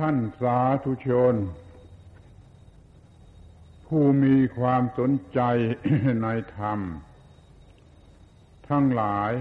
[0.00, 1.34] ท่านสาธุชน
[3.86, 5.40] ผู้มีความสนใจ
[6.22, 6.28] ใน
[6.58, 6.80] ธรรม
[8.68, 9.32] ทั้งหลาย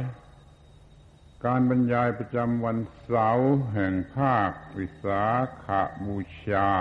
[1.46, 5.24] การบรรยายประจำวันเสาร์แห่งภาควิสา
[5.64, 6.18] ขาบู
[6.48, 6.72] ชา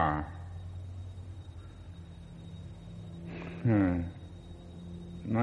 [5.34, 5.40] ใน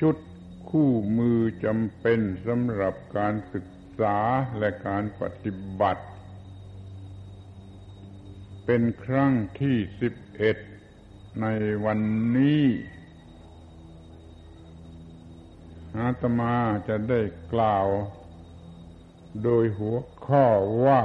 [0.00, 0.16] ชุด
[0.70, 3.66] คู่มือจำเป็นสำหรับการศึก
[4.00, 4.18] ษา
[4.58, 6.04] และการปฏิบัติ
[8.66, 10.56] เป็นครั้งที่สิบเอ็ด
[11.40, 11.46] ใน
[11.84, 12.00] วัน
[12.36, 12.64] นี้
[15.96, 16.54] อาตมา
[16.88, 17.20] จะได้
[17.52, 17.86] กล่าว
[19.42, 20.44] โดยหัวข้อ
[20.84, 21.02] ว่า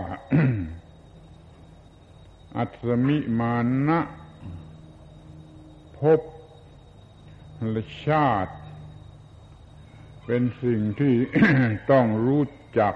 [2.57, 3.55] อัศมิมา
[3.87, 3.99] นะ
[5.99, 6.21] พบ
[7.69, 8.53] และชาติ
[10.25, 11.15] เป็นสิ่งที่
[11.91, 12.43] ต้องรู้
[12.79, 12.95] จัก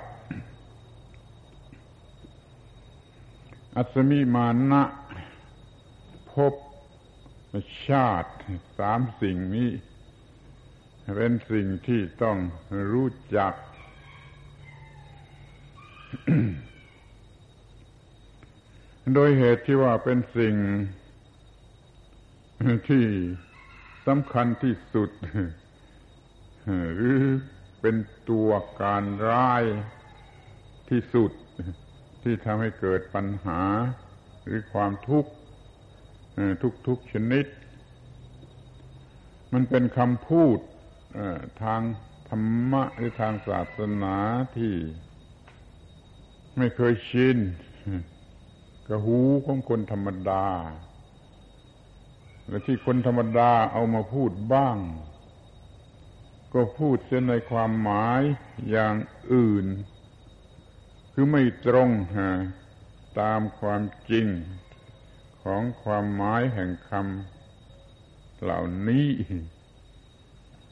[3.77, 4.83] อัศมิมานะ
[6.31, 6.53] พบ
[7.87, 8.31] ชาติ
[8.77, 9.69] สามสิ่งนี้
[11.15, 12.37] เป็นสิ่งที่ต้อง
[12.91, 13.53] รู้จัก
[19.13, 20.55] โดยเหตุที่ว่าเป็นสิ่ง
[22.89, 23.05] ที่
[24.07, 25.09] สำคัญที่สุด
[26.95, 27.21] หรือ
[27.81, 27.95] เป็น
[28.29, 28.49] ตัว
[28.81, 29.63] การร้าย
[30.89, 31.31] ที่สุด
[32.27, 33.61] ที่ทำให้เกิดปัญหา
[34.43, 35.31] หรือความทุกข์
[36.87, 37.45] ทุกๆชนิด
[39.53, 40.57] มันเป็นคำพูด
[41.63, 41.81] ทาง
[42.29, 44.15] ธรรมะหรือทางศาสนา
[44.57, 44.73] ที่
[46.57, 47.37] ไม่เคยชิน
[48.87, 50.45] กระหูของคนธรรมดา
[52.47, 54.77] และที่คนธรรมดาเอามาพูดบ้าง
[56.53, 58.21] ก็พูดเสียในความหมาย
[58.69, 58.95] อย่าง
[59.33, 59.65] อื่น
[61.17, 61.89] คือไม่ตรง
[63.19, 64.27] ตามความจริง
[65.43, 69.07] ของความหมายแห่งคำเหล่านี้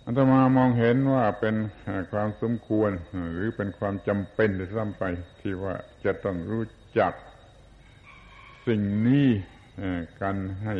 [0.05, 1.55] อัตมามองเห็นว่าเป็น
[2.11, 2.91] ความสมควร
[3.33, 5.03] หรือเป็นความจำเป็นที่ซ้ำไป
[5.41, 6.65] ที่ว่าจะต้องรู้
[6.99, 7.13] จัก
[8.67, 9.29] สิ่งนี้
[10.21, 10.75] กันให้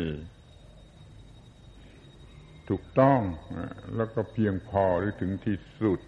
[2.68, 3.20] ถูกต้อง
[3.96, 6.00] แล้วก็เพียงพอหรือถึงที่สุด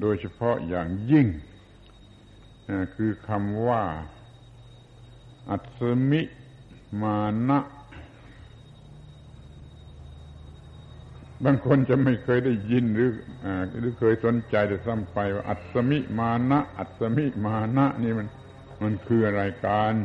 [0.00, 1.26] โดยเฉพาะอย่างยิ่ง
[2.94, 3.82] คือคำว่า
[5.50, 5.80] อัศ
[6.10, 6.22] มิ
[7.02, 7.18] มา
[7.48, 7.60] นะ
[11.44, 13.12] บางคนจะไม่เคยได้ยินหรือ
[13.78, 18.28] หรือเคยสนใจแต่ซ้ำไปว่าอัศมิมานะ อัศมิมานะ นี่มัน
[18.82, 19.96] มันคืออะไรกัน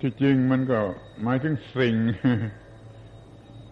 [0.00, 0.78] ที่จริงมันก็
[1.22, 1.96] หมายถึงสิ่ง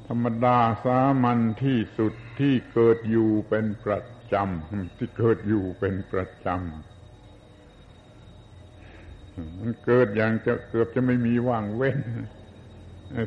[0.08, 4.00] ธรรมดาสามัญที่สุดที่เกิดอยู่เป็นประ
[4.32, 6.58] จำที่เกิดอยู่เป็นประจำ
[9.60, 11.98] มันเกิดอย่างจะเกือบจะไม่มีว่างเว้น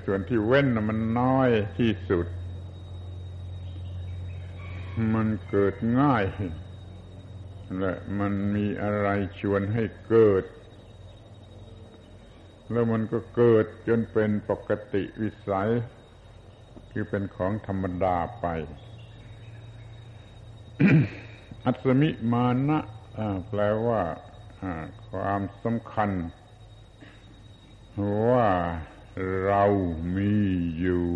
[0.05, 2.27] ส่วนที่เว้นมันน้อยที่สุด
[5.13, 6.25] มันเกิดง่าย
[7.79, 9.07] และมันมีอะไร
[9.39, 10.43] ชวนให้เกิด
[12.71, 15.69] แล้วมันก็เกิดจนเป็นปกติวิสัย
[16.91, 18.45] คือเป็นของธรรมดาไป
[21.65, 22.79] อัศมิมานะ
[23.49, 24.01] แปลว่า
[25.09, 26.09] ความสำคัญ
[28.29, 28.47] ว่า
[29.45, 29.63] เรา
[30.17, 30.33] มี
[30.79, 31.07] อยู่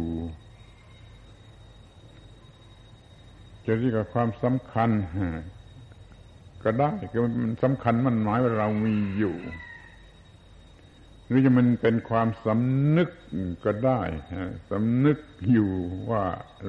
[3.66, 4.90] จะเรียกว่าความสำคัญ
[6.64, 9.36] ก็ได้คือมันสำคัญมันหมายว่าเรามีอยู่
[11.28, 13.10] หรือจะมันเป็นความสำนึก
[13.66, 14.02] ก็ได้
[14.70, 15.18] สำนึก
[15.52, 15.72] อยู่
[16.10, 16.24] ว่า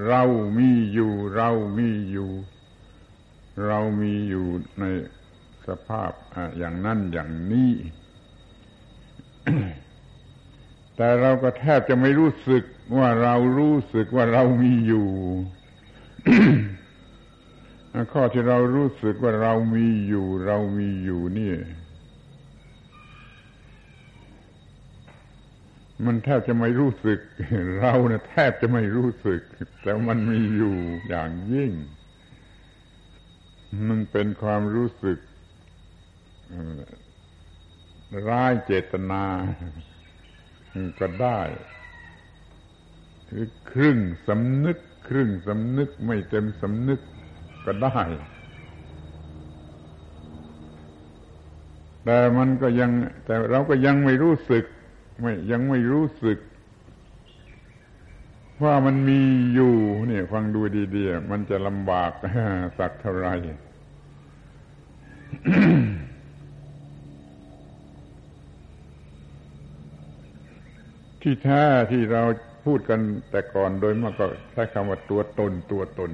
[0.09, 0.23] เรา
[0.59, 2.31] มีอยู่ เรามีอยู่
[3.67, 4.47] เรามีอยู่
[4.81, 4.85] ใน
[5.67, 6.13] สภาพ
[6.59, 7.73] อย่างนั้นอย่างนี้
[10.97, 12.65] แต่เราก็แทบจะไม่รู้สึก
[12.97, 15.09] ว่าเรารู้สึกว่าเรามีอยู่
[18.13, 21.53] ข้อที่เรารู้สึกว่าเรามีอยู่ เรามีอยู่นี่
[26.07, 27.19] มันแทบจะไม่รู้สึก
[27.81, 29.41] เราเนี่ยแทบจะไม่รู้สึก
[29.83, 30.77] แต่มันมีอยู่
[31.09, 31.73] อย่างยิ่ง
[33.89, 35.19] มันเป็นความรู้สึก
[38.29, 39.25] ร้ายเจตนา
[41.01, 41.41] ก็ได้
[43.29, 44.79] คือครึ่งสำนึก
[45.09, 47.01] ครึ่งสำนึกไม่เต็มสำนึก
[47.65, 47.99] ก็ได้
[52.05, 52.91] แต่มันก็ยัง
[53.25, 54.65] แต่เราก็ยังไม่รู้สึก
[55.21, 56.39] ไม่ยังไม่รู้สึก
[58.65, 59.21] ว่ามันมี
[59.55, 59.75] อยู่
[60.09, 60.61] เนี่ยฟังดู
[60.95, 62.13] ดีๆมันจะลำบาก
[62.79, 63.29] สักเท่าไร
[71.23, 71.63] ที่แท้
[71.93, 72.23] ที่เรา
[72.67, 76.11] พูดกันแต่ก่อนโดยมากก็ใช้คำว่าตัวตนตัวตน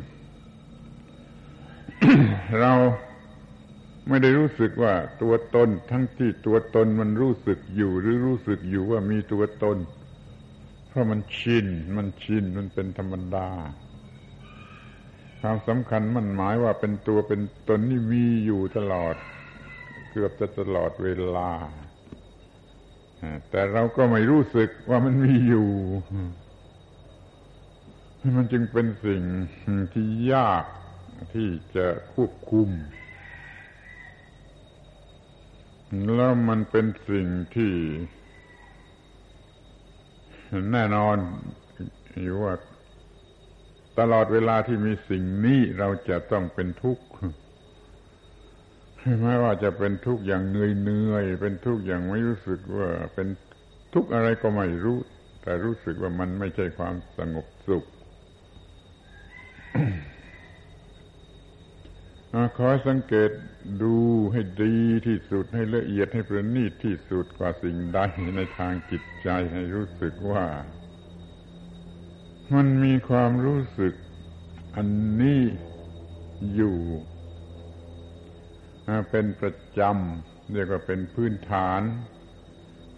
[2.60, 2.72] เรา
[4.08, 9.76] ไม่ได้รู้สึกว่าตัวตน ทั้งที่ตัวตนมันรู้สึกอยู่ หรือรู้สึกอยู่ว่ามีตัวตน
[10.96, 11.66] ราะมันชิน
[11.96, 13.48] มันชิน มันเป็นธรรมดา
[15.40, 19.14] ความสำคัญมันหมายว่าเป็นตัวเป็นตนนี่มีอยู่ตลอด
[20.10, 21.50] เกือบจะตลอดเวลา
[23.50, 25.68] แต่เราก็ไม่รู้สึกว่ามันมีอยู่
[28.36, 29.22] มันจึงเป็นสิ่ง
[29.92, 30.64] ที่ยาก
[31.34, 32.68] ที่จะควบคุม
[36.16, 37.72] แล้วมันเป็นสิ่งที่
[40.72, 41.16] แน่นอน
[42.22, 42.54] อยู่ว่า
[43.98, 47.04] ตลอดเวลาที่มีสิ่งนี้เราจะต้องเป็นทุกข์
[49.22, 53.28] ไม่ว่าจะเป็นทุกข์อย่างเหนื่อยเหนื่อยเป็นทุกข์อย่างไม่รู้สึกว่า เป็น
[53.94, 54.98] ทุกข์อะไรก็ไม่รู้
[55.42, 57.84] แต่รู้สึกว่ามันไม่ใช่ความสงบสุข
[62.56, 63.30] ขอสังเกต
[63.82, 63.96] ดู
[64.32, 67.98] ให้ดีที่สุดให้ละเอียดให้ประณีตที่สุดกว่าสิ่งใด
[68.36, 70.44] ในทางจิตใจให้รู้สึกว่า
[72.54, 73.94] มันมีความรู้สึก
[74.76, 74.88] อัน
[75.20, 75.42] นี้
[76.54, 76.78] อยู่
[79.10, 81.80] เป็นประจำเรียกว่าเป็นพื้นฐาน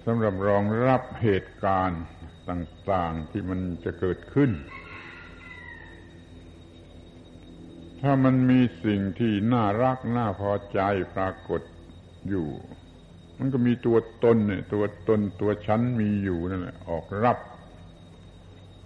[0.04, 2.02] สำหรับรองรับเหตุการณ์
[2.48, 4.50] ต่าง ๆที่มันจะเกิดขึ้น
[8.00, 10.80] ถ้ามันมีสิ่งที่น่ารักน่าพอใจ
[11.16, 11.60] ปรากฏ
[12.28, 12.48] อยู่
[13.38, 17.38] มันก็มีตัวตนเนี่ย ตัวตนตัวชั้นมีอยู่นั่นแหละออกรับ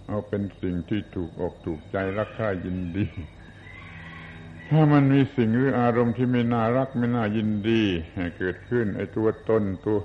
[0.07, 3.05] เอาเป็นสิ่งที่ถูกอกถูกใจรักใคร่ยินดี
[4.69, 7.81] ถ้ามันมีสิ่งหรืออารมณ์ที่ไม่น่ารักไม่น่ายินดี
[8.37, 9.97] เกิดขึ้นไอ้ตัวตนตัว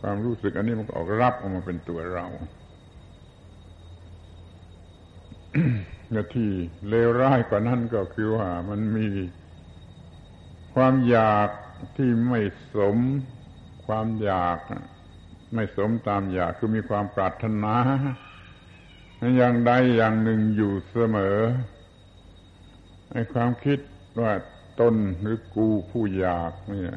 [0.00, 2.26] ความรู้สึกอันนี้มันก็ออกรับออกมาเป็นตัวเรา
[6.10, 6.50] และที่
[6.88, 9.08] เลวร้ายกว่านั้นก็คือว่ามันมี
[10.74, 11.48] ความอยาก
[11.96, 12.40] ที่ไม่
[12.74, 12.96] สม
[13.86, 14.58] ความอยาก
[15.54, 17.74] ไม่สมตามอยากคือมีความปรารถนา
[19.36, 21.38] อย่างใดอย่างหนึ่งอยู่เสมอ
[23.12, 23.78] ไอ้ความคิด
[24.20, 24.32] ว่า
[24.80, 26.94] ตนหรือกูผู้อยากเนี่ย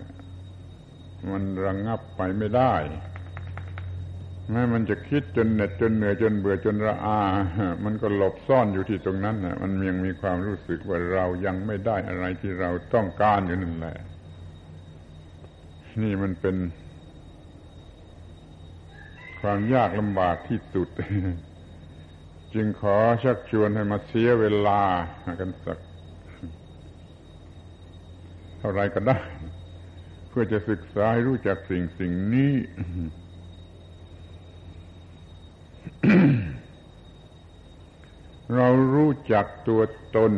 [1.30, 2.74] มันระงงับไปไม่ได้
[4.51, 7.19] แม้มันจะคิดจนเหน็ดจนเหนื่อยจนเบื่อจนระอา
[7.86, 13.97] มันก็หลบซ่อนอยู่ที่ตรงนั้นนะมันยังมีความรู้สึกว่าเรายังไม่ได้อะไรที่เราต้องการอยู่นั่นแหละ
[16.01, 16.56] นี่มันเป็น
[19.42, 20.89] ความยากลำบากที่สุด
[22.53, 24.81] จึงขอชักชวนให้มาเสียเวลา
[25.39, 25.80] กันสัก
[28.59, 29.18] เท่าไรก็ได้
[30.30, 32.53] เพื่อจะศึกษาให้รู้จักสิ่งสิ่งนี้
[38.56, 39.81] เรารู้จักตัว
[40.16, 40.34] ตน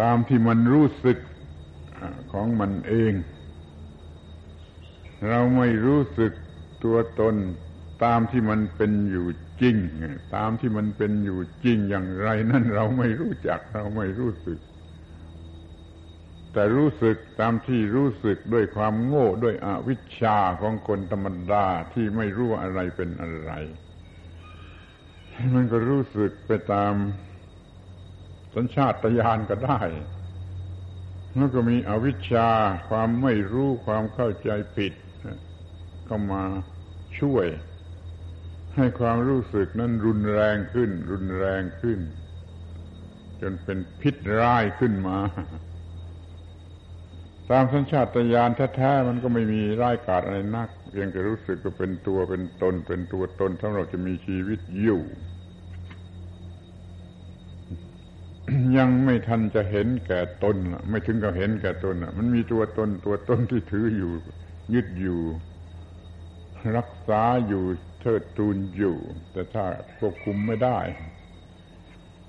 [0.00, 1.18] ตามที่มันรู้สึก
[2.32, 3.12] ของมันเอง
[5.28, 6.32] เราไม่รู้สึก
[6.84, 7.34] ตัวตน
[8.04, 9.26] ตามที่มันเป็นอยู่
[9.60, 9.76] จริง
[10.36, 14.58] ตามที่มันเป็นอยู่จริงอย่างไร นั่นเราไม่รู้จักเราไม่รู้สึก
[16.52, 23.52] แต่รู้สึกตามที่รู้สึกด้วยความโง่ด้วยอวิชชาของคนธรรมดาที่ไม่รู้อะไรเป็นอะไร
[25.54, 26.94] มันก็รู้สึกไปตาม
[28.54, 29.80] สัญชาตญาณก็ได้
[31.36, 32.48] แล้วก็มีอวิชชา
[32.88, 34.92] ความไม่รู้ความเข้าใจผิด
[36.08, 36.42] ก็มา
[37.20, 37.46] ช่วย
[38.76, 42.00] ให้ความรู้สึกนั้นรุนแรงขึ้น รุนแรงขึ้น
[43.40, 45.18] จนเป็นพิษร้ายขึ้นมา
[47.50, 55.02] ตามสัญชาตญาณแท้ๆมันก็ไม่มีร้ายกาจอะไรนักเพียงแต่รู้สึกก็เป็นตัวเป็นตน เป็นตัวตนสำหรับจะมีชีวิตอยู่
[58.76, 60.56] ยังไม่ทันจะเห็นแก่ตน
[60.90, 64.12] ไม่ถึงกับเห็นแก่ตนมันมีตัวตนตัวตนที่ถืออยู่
[64.74, 65.20] ยึดอยู่
[66.76, 67.64] รักษาอยู่
[68.00, 68.96] เทิดทูนอยู่
[69.32, 69.64] แต่ถ้า
[69.98, 70.78] ควบคุมไม่ได้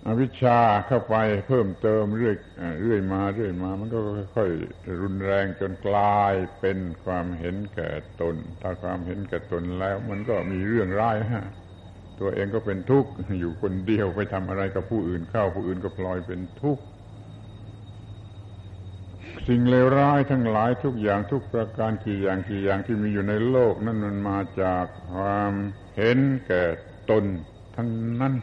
[0.07, 1.15] อวิชชาเข้าไป
[1.47, 2.35] เพิ่มเติมเรื่อย
[2.81, 3.99] เรื่อยมาเรื่อยมา มันก็
[4.35, 7.89] ค่อยๆรุนแรงจนกลายเป็นความเห็นแก่
[8.21, 11.45] ตน ถ้าความเห็นแก่ตนแล้ว มันก็มีเรื่องร้ายฮะ
[12.19, 16.83] ตัวเองก็เป็นทุกข์อยู่คนเดียวไปทำอะไรกับผู้อื่นเข้าผู้อื่นก็พลอยเป็นทุกข์
[19.47, 25.53] สิ่งเลวร้ายทั้งหลายทุกอย่างทุกประการกี่อย่างกี่อย่างที่มีอยู่ในโลก นั่นมันมาจากความ
[25.97, 26.63] เห็นแก่
[27.09, 27.23] ตน
[27.75, 27.89] ทั้ง
[28.21, 28.33] นั้น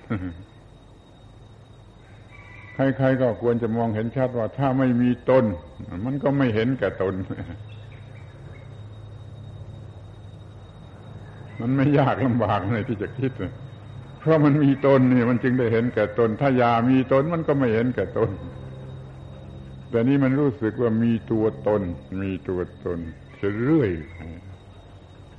[2.78, 5.44] ใครๆก็ควรจะมองเห็นชัดว่าถ้าไม่มีตน
[6.04, 7.14] มันก็ไม่เห็นแก่ตน
[11.61, 13.32] มันไม่ยากลำบากเลยที่จะคิด
[14.20, 18.30] เพราะมันมีตนนี่มันจึงได้เห็นแก่ตน ถ้ายามีตนมันก็ไม่เห็นแก่ตน
[19.90, 21.82] แต่นี่มันรู้สึกว่ามีตัวตน
[22.23, 22.99] มีตัวตน
[23.64, 23.90] เรื่อย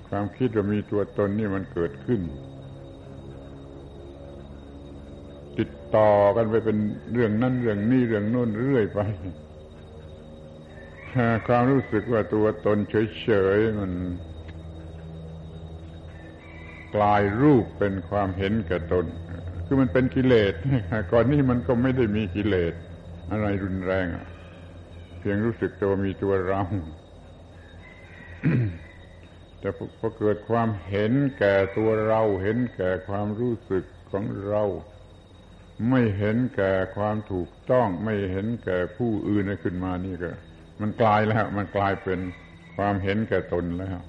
[0.10, 2.22] ความคิดว่ามีตัวตนนี่มันเกิดขึ้น
[5.98, 6.78] ต่อกันไปเป็น
[7.14, 9.00] เรื่องนั้นเรื่องนี้เรื่องโน้นเรื่อยไป
[11.48, 13.92] ความรู้สึกว่าตัวตนเฉยๆมัน
[16.96, 19.06] กลายรูปเป็นความเห็นแก่ตน
[19.66, 20.54] คือมันเป็นกิเลส
[21.12, 22.74] ก่อนนี้มันก็ไม่ได้มีกิเลส
[23.32, 24.08] อะไรรุนแรง
[25.20, 26.62] เพียงรู้สึกตัวมีตัวเรา
[29.60, 29.70] แต่
[30.00, 34.64] พอเกิดความเห็นแก่ตัวเรา เห็นแก่ความรู้สึกของเรา
[35.90, 40.32] ไม่เห็นแก่ความถูกต้อง ไม่เห็นแก่ผู้อื่นขึ้นมานี่ก็
[40.82, 42.20] มันกลายแล้ว มันกลายเป็น
[42.76, 44.00] ความเห็นแก่ตนแล้ว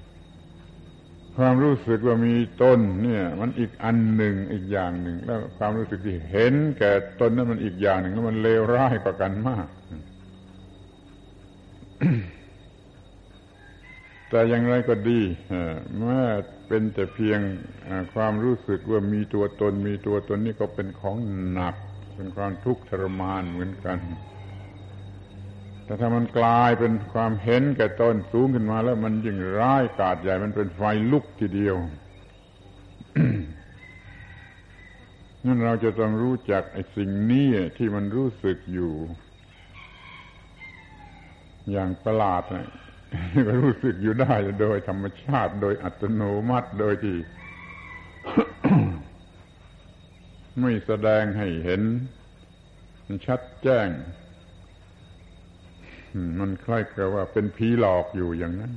[1.37, 9.67] ความรู้สึกว่ามีตนเนี่ย มันอีกอันหนึ่งอีกอย่างหนึ่ง แล้วความรู้สึกที่เห็นแก่ตนนั้นมันอีกอย่างหนึ่งแล้วมันเลวร้ายกว่ากันมาก
[14.31, 15.21] แต่อย่างไรก็ดี
[15.97, 16.23] เมื่อ
[16.69, 17.41] เป็นแต่เพียง
[18.15, 21.17] ความรู้สึกว่ามีตัวตน มีตัวตนนี่ก็เป็นของ
[21.53, 21.75] หนัก
[22.17, 23.99] เป็นความทุกข์ทรมานเหมือนกัน
[25.85, 30.83] แต่ถ้ามันกลายเป็นความเห็นแก่ตนสูงขึ้นมาแล้วมันยิ่งร้ายกาจใหญ่มันเป็นไฟ
[31.13, 31.77] ลุกทีเดียว
[35.45, 38.93] นั่นเราจะต้องรู้จักไอ้สิ่งนี้ที่มันรู้สึกอยู่
[41.71, 42.69] อย่างประหลาดนะ
[43.47, 47.17] ก็รู้สึกอยู่ได้โดยธรรมชาติโดยอัตโนมัติโดยที่
[50.61, 51.83] ไม่แสดงให้เห็น
[53.27, 53.89] ชัดแจ้ง
[56.39, 58.73] มันคล้ายกับว่าเป็นผีหลอกอยู่อย่างนั้น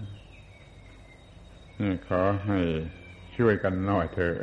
[1.80, 2.60] นี่ขอให้
[3.38, 4.38] ช่วยกันหน่อยเถอะ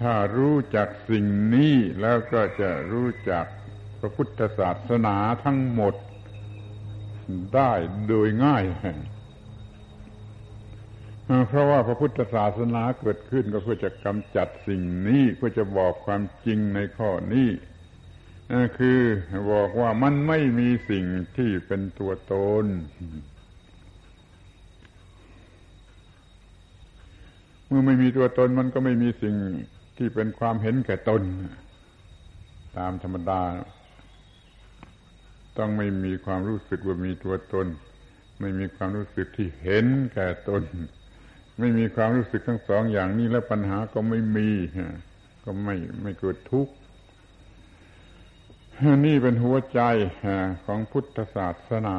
[0.00, 3.46] ถ้ารู้จักสิ่งนี้แล้วก็จะรู้จัก
[4.00, 5.94] พระพุทธศาสนาทั้งหมด
[7.54, 7.72] ได้
[8.08, 8.64] โดยง่าย
[11.48, 17.48] เพราะว่าพระพุทธศาสนาเกิดขึ้นก็เพื่อจะกำจัดสิ่งนี้เพื่อจะบอกความจริงในข้อนี้
[18.78, 18.98] คือ
[19.52, 21.04] บอกว่ามันไม่มีสิ่ง
[21.36, 22.34] ที่เป็นตัวต
[22.64, 22.66] น
[27.66, 29.34] เมื่อไม่มีตัวตนมันก็ไม่มีสิ่ง
[29.96, 31.22] ที่เป็นความเห็นแก่ตน
[32.78, 33.40] ตามธรรมดา
[35.58, 37.66] ต้องไม่มีความรู้สึกว่ามีตัวตน
[38.40, 40.62] ไม่มีความรู้สึกที่เห็นแก่ตน
[41.58, 44.50] ไม่มีความรู้สึกทั้งสองอย่างนี้แล้วปัญหาก็ไม่มี
[45.44, 46.72] ก็ไม่ไม่เกิดทุกข์
[49.06, 49.80] นี่เป็นหัวใจ
[50.66, 51.98] ของพุทธศาสนา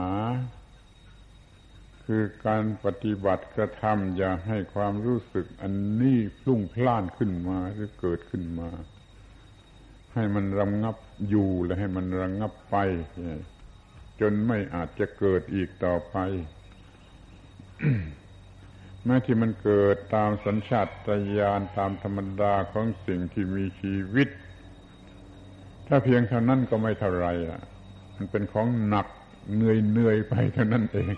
[2.05, 8.69] คือการปฏิบัติกระทำอย่าให้ความรู้สึกอันนี้พลุ่งพล่านขึ้นมาหรือเกิดขึ้นมา
[10.13, 10.95] ให้มันระงงับ
[11.29, 12.75] อยู่และให้มันระงงับไป
[14.19, 16.17] จนไม่อาจจะเกิดอีกต่อไป
[19.05, 20.87] แม้ที่มันเกิดตามสัญชาต
[21.37, 24.27] ญาณตามธรรมดาของสิ่งที่มีชีวิต
[25.87, 27.61] ถ้าเพียงเท่านั้นก็ไม่เท่าไรอะ
[28.15, 29.07] มันเป็นของหนัก
[29.55, 31.17] เหนื่อยเหนื่อยไปเท่านั้นเอง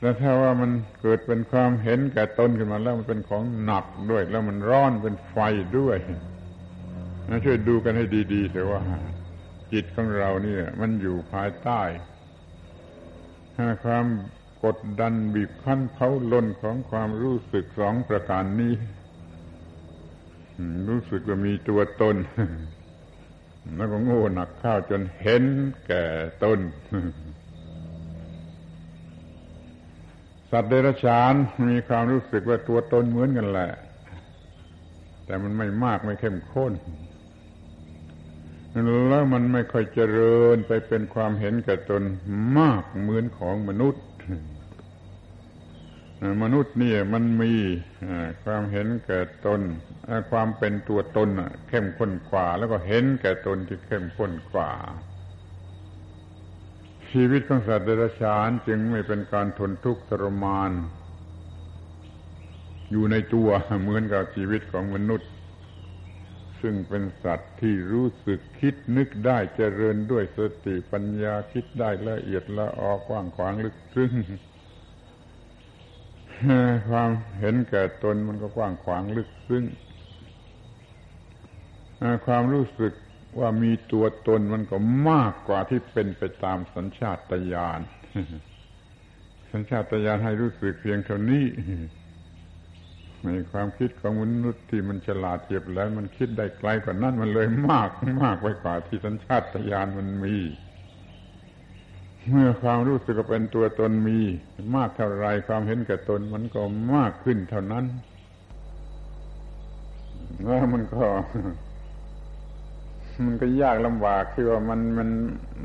[0.00, 5.36] แล้วถ้าว่ามันเกิดเป็นความเห็นแก่ตนขึ้นมาแล้วมันเป็นของหนักด้วย แล้วมันร้อนเป็นไฟ
[5.78, 5.98] ด้วย
[7.44, 8.80] ช่วยดูกันให้ดีๆแต่ว่า
[9.72, 11.82] จิตของเราเนี่ย มันอยู่ภายใต้
[13.84, 14.06] ความ
[14.64, 18.74] กดดันบีบคั้นเขาลนของความรู้สึกสองประการนี้
[20.88, 22.16] รู้สึกว่ามีตัวตน
[23.76, 25.44] แล้วก็โง่หนักข้าวจนเห็น
[25.86, 26.04] แก่
[26.44, 26.58] ตน
[30.50, 31.34] สัตว์เดรัจฉาน
[31.68, 33.70] มีความรู้สึกว่าตัวตนเหมือนกันแหละ
[35.26, 36.72] แต่มันไม่มากไม่เข้มข้น
[38.72, 42.02] แล้วมันไม่ค่อยเจริญไปเป็นความเห็นแก่ตน
[42.58, 44.04] มากเหมือนของมนุษย์
[46.42, 47.52] มนุษย์นี่มันมี
[48.44, 49.60] ความเห็นแก่ตน
[50.30, 51.28] ความเป็นตัวตน
[51.68, 54.70] เข้มข้นกว่า แล้วก็เห็นแก่ตนที่เข้มข้นกว่า
[57.10, 60.72] ชีวิตของสัตว์เดรัจฉานจึงไม่เป็นการทนทุกข์ทรมาน
[62.90, 63.48] อยู่ในตัว
[63.80, 65.30] เหมือนกับชีวิตของมนุษย์
[66.62, 74.12] ซึ่งเป็นสัตว์ที่รู้สึกคิดนึกได้เจริญด้วยสติปัญญาคิดได้ละเอียดละออกว้างขวางลึกซึ้ง
[76.88, 79.64] ความเห็นแก่ตนมันก็กว้างขวางลึกซึ้ง
[82.26, 82.92] ความรู้สึก
[83.38, 84.76] ว่ามีตัวตนมันก็
[85.10, 87.80] มากกว่าที่เป็นไปตามสัญชาตญาณ
[89.52, 91.44] สัญชาตญาณให้รู้สึกเพียงเท่านี้
[93.24, 97.90] ในความคิดของมนุษย์ที่มันฉลาดเจียบแล้วมันคิดได้ไกลกว่านั้นมันเลยมาก
[98.22, 100.34] มากไปกว่าที่สัญชาตญาณมันมี
[102.28, 104.18] เมื่อความรู้สึกเป็นตัวตนมี
[104.76, 106.62] มากเท่าไรความเห็นแก่ตนมันก็
[106.94, 107.84] มากขึ้นเท่านั้น
[110.44, 111.04] แล้วมันก็
[113.26, 115.08] มันก็ยากลำบากคือว่ามันมัน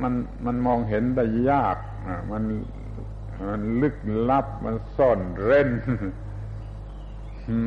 [0.02, 0.14] มัน
[0.46, 1.78] มันมองเห็นได้ยาก
[2.32, 2.44] มัน
[3.50, 3.96] มันลึก
[4.30, 5.70] ลับมันซ่อนเร้น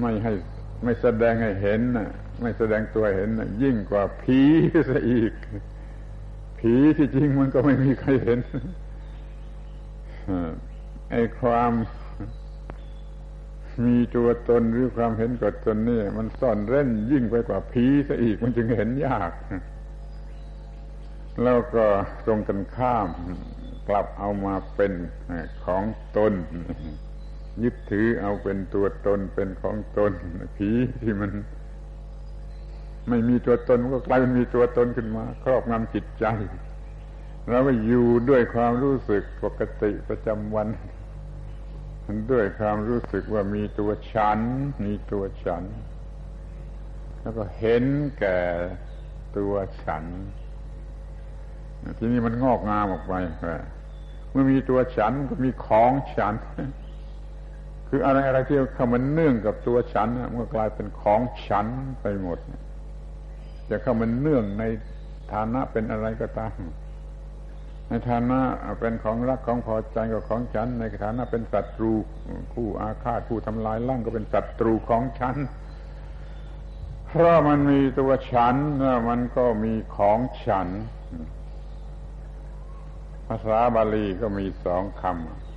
[0.00, 0.32] ไม่ให้
[0.84, 2.08] ไม่แสดงให้เห็นนะ
[2.40, 4.40] ไม่แสดงตัวเห็นนะยิ่งกว่าผี
[4.88, 5.32] ซะอีก
[6.58, 8.38] ผีที่จริงมันก็ไม่มีใครเห็น
[11.10, 11.72] ไอ้ความ
[13.84, 19.32] มีตัวตนหรือความเห็นกับตนนี่มันซ่อนเร้นยิ่งไปกว่าผีซะอีกมันจึงเห็นยาก
[21.42, 21.86] แล้วก็
[22.26, 23.08] ตรงกันข้าม
[23.88, 24.92] กลับเอามาเป็น
[25.64, 25.82] ของ
[26.16, 26.32] ตน
[27.62, 30.12] ยึดถือเอาเป็นตัวตนเป็นของตน
[30.56, 30.70] ผี
[31.02, 31.30] ที่มัน
[33.08, 36.26] ไม่มีตัวตนก็กลายเป็นมีตัวตนขึ้นมา ครอบงำจิตใจ
[37.48, 40.68] เราก็อยู่ด้วยความรู้สึกปกติประจำวัน
[42.32, 44.38] ด้วยความรู้สึกว่ามีตัวฉัน
[44.84, 45.64] มีตัวฉัน
[47.20, 47.84] แล้วก็เห็น
[48.18, 48.38] แก่
[49.38, 50.04] ตัวฉัน
[51.98, 53.14] ทีนี้มันงอกงามออกไป
[54.30, 56.34] เมื่อมีตัวฉันก็มีของฉัน
[57.88, 61.66] คืออะไรอะไรที่เข้ามาเนื่องกับตัวฉันมันก็กลายเป็นของฉัน
[62.00, 62.38] ไปหมด
[63.70, 64.64] จะเข้ามาเนื่องใน
[65.32, 66.56] ฐานะเป็นอะไรก็ตาม
[67.88, 68.40] ในฐานะ
[68.80, 71.92] เป็นของรักของพอใจกับของฉัน ในฐานะเป็นศัตรู
[72.52, 75.36] ผู้อาฆาตผู้ทำลายล่างก็เป็นศัตรูของฉัน
[77.06, 78.54] เพราะมันมีตัวฉัน
[79.08, 80.68] มันก็มีของฉัน
[83.26, 85.47] ภาษาบาลีก็มีสองคำ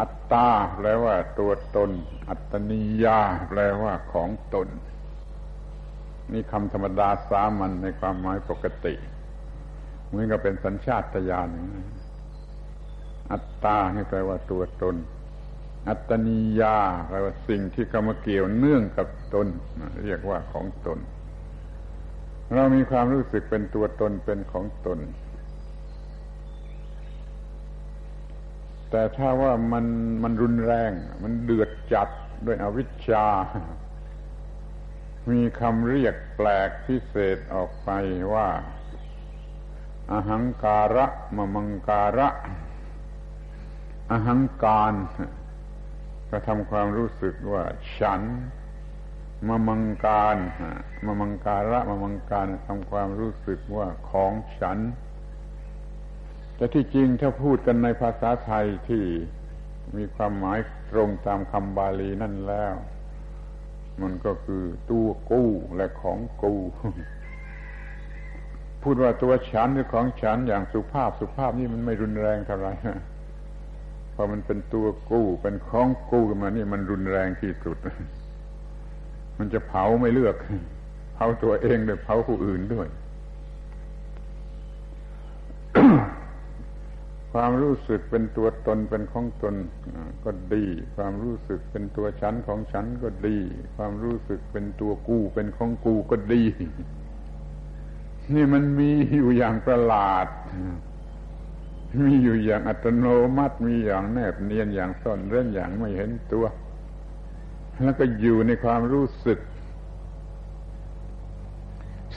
[0.00, 1.90] อัตตาแปลว่าตัวตน
[2.28, 4.68] อัตนิยา แปลว่าของตน
[6.32, 8.94] นี่คำธรรมดาสามัญในความหมายปกติ
[10.06, 11.48] เหมือนกับเป็นสัญชาตญาณ
[13.32, 13.76] อัตตา
[14.10, 14.96] แปลว่าตัวตน
[15.88, 16.78] อัตนิยา
[17.08, 19.46] แปลว่าสิ่งที่เข้ามาเกี่ยวเนื่องกับตน
[20.04, 20.98] เรียกว่าของตน
[22.54, 24.98] เรามีความรู้สึกเป็นตัวตนเป็นของตน
[28.90, 29.86] แต่ถ้าว่ามัน
[30.22, 32.08] มันรุนแรง มันเดือดจัด
[32.46, 33.26] ด้วยอวิชชา
[35.30, 37.90] มีคำเรียกแปลกพิเศษออกไป
[38.34, 38.48] ว่า
[40.12, 42.28] อหังการะมมังการะ
[44.10, 44.94] อหังการ
[46.30, 47.64] ก็ทำความรู้สึกว่า
[47.98, 48.22] ฉัน
[49.48, 50.36] มมังการ
[51.06, 54.78] มมังการะมมังการทำความรู้สึกว่าของฉัน
[56.56, 59.04] แต่ที่จริงถ้าพูดกันในภาษาไทยที่
[59.96, 60.58] มีความหมาย
[60.90, 62.74] ตรงตามคำบาลีนั่นแล้ว
[64.02, 66.60] มันก็คือตัวกู้และของกู้
[68.82, 72.72] พูดว่าตัวฉันหรือของฉันอย่างสุภาพสุภาพนี่มันไม่รุนแรงเท่าไหร่
[74.14, 77.76] พอมันเป็นตัวกู้เป็นของกู้ขึ้นมานี่มันรุนแรงที่สุด
[79.38, 80.36] มันจะเผาไม่เลือก
[81.14, 82.88] เผาตัวเองด้วยเผาผู้อื่นด้วย
[87.38, 89.54] ความรู้สึกเป็นตัวตนเป็นของตน
[90.24, 90.64] ก็ดี
[90.96, 93.38] ความรู้สึกเป็นตัวฉันของฉันก็ดี
[93.76, 96.42] ความรู้สึกเป็นตัวกูเป็นของกูก็ดี
[98.34, 100.26] นี่มันมีอยู่อย่างประหลาด
[102.04, 106.44] มีอยู่อย่างอัตโนมัติ มีอย่างแนบเนียนอย่างซ่อนเร้นอย่างไม่เห็นตัว
[107.82, 109.38] แล้วก็อยู่ในความรู้สึก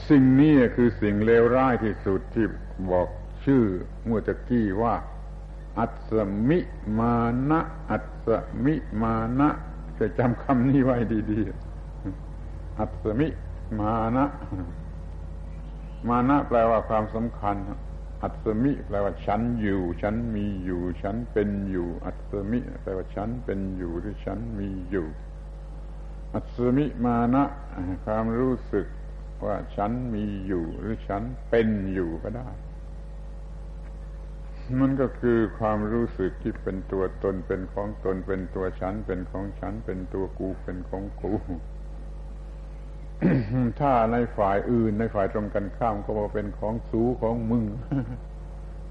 [0.08, 2.46] สิ่งนี้คือสิ่งเลวร้ายที่สุดที่
[2.92, 3.08] บอก
[3.44, 3.64] ชื่อ
[4.04, 4.94] เมื่อตะกี้ว่า
[5.78, 6.12] อัศ
[6.48, 6.58] มิ
[6.98, 7.14] มา
[7.50, 8.28] นะ อัศ
[8.64, 9.48] มิมานะ
[9.98, 10.96] จะจำคำนี้ไว้
[11.30, 13.28] ดีๆ อัศมิ
[13.80, 14.24] มานะ
[16.08, 17.56] มานะแปลว่าความสำคัญ
[18.22, 25.06] อัศมิแปลว่าฉันอยู่ ฉันมีอยู่ ฉันเป็นอยู่ อัศมิแปลว่าฉันเป็นอยู่หรือฉันมีอยู่
[26.34, 27.44] อัศมิมานะ
[28.04, 28.86] ความรู้สึก
[29.46, 32.48] ว่าฉันมีอยู่หรือฉันเป็นอยู่ก็ได้
[34.78, 41.32] มันก็คือความรู้สึกที่เป็นตัวตนเป็นของตนเป็นตัวฉัน เป็นของฉัน เป็นตัวกูเป็นของกู
[43.80, 47.64] ถ้าในฝ่ายอื่นในฝ่ายตรงกันข้ามก็ว่าเป็นของสูของมึง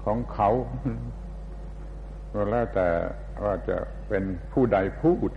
[0.04, 0.50] ของเขา
[2.32, 2.88] ก็แล้วแต่
[3.44, 3.76] ว่าจะ
[4.08, 5.30] เป็นผู้ใดพูด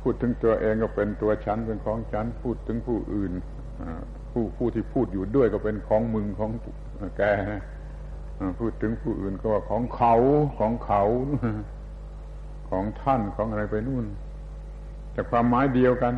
[0.00, 3.32] พูดถึงตัวเองก็เป็นตัวฉันเป็นของฉัน พูดถึงผู้อื่น
[4.38, 6.50] ผู้ผู้ที่พูดอยู่ด้วยก็เป็นของมึงของ
[7.16, 7.22] แก
[7.52, 7.62] นะ
[8.58, 10.14] พูดถึงผู้อื่นก็ว่าของเขา
[10.58, 11.02] ของเขา
[12.70, 14.06] ของท่านของอะไรไปนู่น
[15.12, 16.12] แต่ความหมายเดียวกัน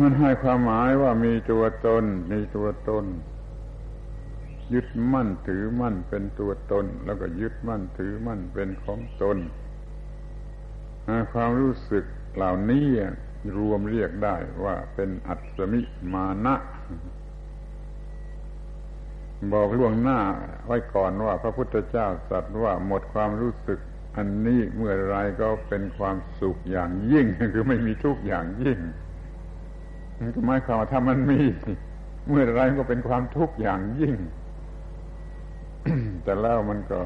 [0.00, 3.04] มันให้ความหมายว่ามีตัวตน มีตัวตน
[4.74, 9.38] ยึดมั่นถือมั่นเป็นตัวตน แล้วก็ยึดมั่นถือมั่นเป็นของตน
[11.32, 12.86] ความรู้สึกเหล่านี้
[13.56, 15.80] รวมเรียกได้ว่าเป็นอัศมิ
[16.12, 16.56] มานะ
[19.52, 20.20] บอกล่วงหน้า
[20.66, 23.80] ไว้ก่อนว่าพระพุทธเจ้าสัตว์ว่าหมดความรู้สึก
[24.16, 28.78] อันนี้เมื่อไรก็เป็นความสุขอย่างยิ่ง คือไม่มีทุกข์อย่างยิ่ง
[30.46, 31.40] หมายความว่าถ้ามันมี
[32.28, 34.16] เมื่อไรก็เป็นความทุกข์อย่างยิ่ง
[36.24, 37.00] แต่แล้วมันก็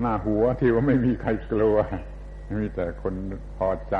[0.00, 1.76] หน้าหัวที่ว่าไม่มีใครกลัว
[2.60, 3.14] มีแต่คน
[3.56, 3.96] พอใจ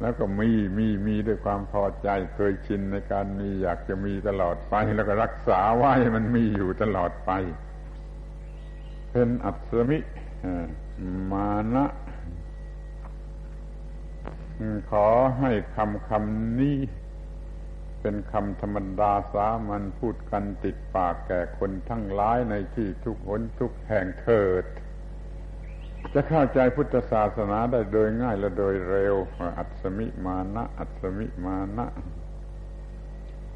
[0.00, 7.30] แล้วก็มีมีมีด้วยความพอใจเคยชินในการมีอยากจะมีตลอดไป แล้วก็รักษาไว้มันมีอยู่ตลอดไป
[9.10, 9.98] เป็นอัศมิ
[11.32, 11.86] มานะ
[14.90, 15.06] ขอ
[15.38, 16.78] ให้คำคำนี้
[18.00, 24.64] เป็นคำธรรมดาสามัญพูดกันติดปากแก่คนทั้งหลายในที่ทุกหนทุกแห่งเถิด
[26.14, 29.14] จะเข้าใจพุทธศาสนาได้โดยง่ายและโดยเร็ว
[29.58, 31.86] อัศมิมานะอัศมิมานะ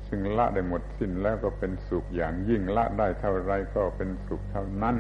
[0.09, 4.97] ซึ่งละได้หมดสิ้นแล้วก็เป็นสุขอย่างยิ่งละได้เท่าไรก็เป็นสุขเท่านั้น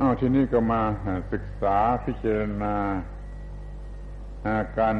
[0.00, 0.82] อ้าวทีนี้ก็มา
[1.32, 2.74] ศึกษาพิจารณา
[4.78, 4.96] การ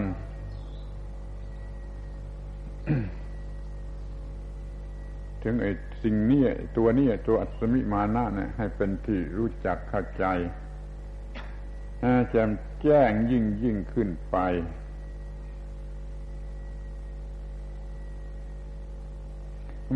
[5.42, 5.70] ถึงไอ้
[6.02, 6.42] สิ่งนี้
[6.76, 10.24] ตัวนี้ตัวอัศมิมานะเนี่ยให้เป็นที่รู้จักเข้าใจ
[12.30, 12.50] แจ่ม
[12.82, 14.36] แจ้งยิ่งยิ่งขึ้นไป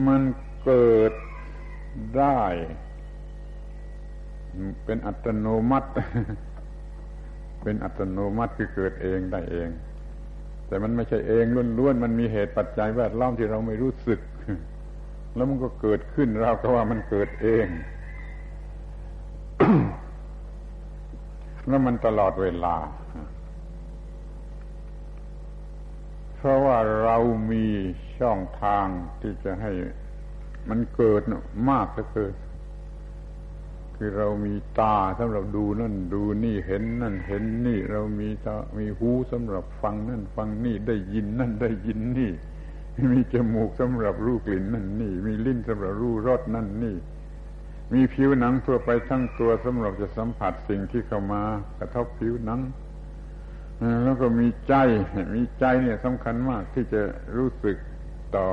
[0.07, 0.23] มัน
[0.65, 1.13] เกิด
[2.17, 2.43] ได้
[4.85, 5.91] เป็นอัตโนมัติ
[7.63, 9.69] เป็นอัตโนมัติคือเกิดเองได้เอง
[10.67, 11.45] แต่มันไม่ใช่เอง
[11.79, 14.21] ล้วนๆ มันมีเหตุปัจจัยแวดล้อมที่เราไม่รู้สึก
[15.37, 17.67] แล้วมันก็เกิดขึ้นเราก็ว่ามันเกิดเอง
[21.69, 22.77] แล้วมันตลอดเวลา
[26.37, 27.17] เพราะว่าเรา
[27.51, 27.65] มี
[28.19, 28.87] ช่องทาง
[29.21, 29.73] ที่จะให้
[30.69, 31.23] มันเกิด
[31.69, 32.35] มากก็เกิด
[33.97, 42.33] คือเรามีตาสำหรับดูนั่นดูนี่เห็นนั่นเห็นนี่ เรามีตามีหูสำหรับฟังนั่นฟังนี่ได้ยินนั่นได้ยินนี่
[43.13, 46.97] มีจมูกสำหรับรู้กลิ่นนั่นนี่ มีลิ้นสำหรับรู้รสนั่นนี่
[47.93, 51.43] มีผิวหนังทั่วไปทั้งตัวสำหรับจะสัมผัสสิ่งที่เข้ามา
[51.79, 52.61] กระทบผิวหนัง
[54.05, 54.75] แล้วก็มีใจ
[55.35, 57.03] มีใจเนี่ยสำคัญมากที่จะ
[57.37, 57.77] รู้สึก
[58.37, 58.49] ต่อ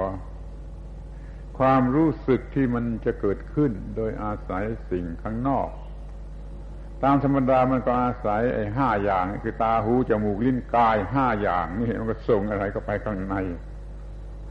[1.59, 5.69] ความรู้สึกที่มันจะเกิดขึ้น โดยอาศัยสิ่งข้างนอก
[7.03, 13.35] ตามธรรมดามันก็อาศัยไอ้ห้าอย่าง คือตาหูจมูกลิ้นกายห้าอย่างนี่มันก็ส่งอะไรก็ไปข้างใน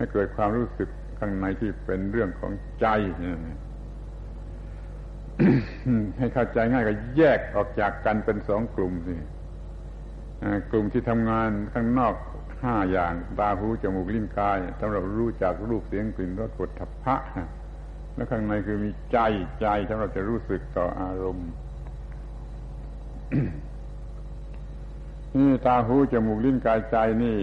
[0.03, 0.89] ให้เกิดความรู้สึก
[1.19, 2.87] ข้างในที่เป็นเรื่องของใจ
[6.19, 9.15] ให้เข้าใจง่ายก็แยกออกจากกันเป็นสองกลุ่มสิ
[10.71, 12.15] กลุ่มที่ทำงานข้างนอก
[12.63, 17.17] ห้าอย่างตาหูจมูกลิ้นกายสำหรับรู้จักรูปเสียงกลิ่นรสกฎทัพพะ
[18.15, 19.19] แล้วข้างในคือมีใจ
[19.61, 21.51] ใจสำหรับจะรู้สึกต่ออารมณ์
[25.37, 27.39] นี่ตาหูจมูกลิ้นกายใจนี่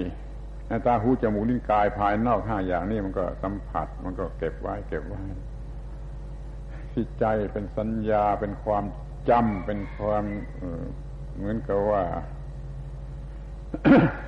[0.86, 5.22] ตาหูจมูกลิ้นกายภายนอกห้าอย่างนี้มันก็สัมผัส มันก็เก็บไว้ เก็บไว้
[6.92, 8.84] ที่ใจเป็นสัญญาเป็นความ
[9.30, 10.24] จำเป็นความ
[11.36, 12.04] เหมือนกับว่า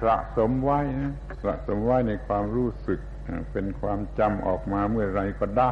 [0.03, 2.99] สะสมไว้นะสะสมไว้ในความรู้สึก
[3.51, 5.71] เป็นความจำออกมาเมื่อไรก็ได้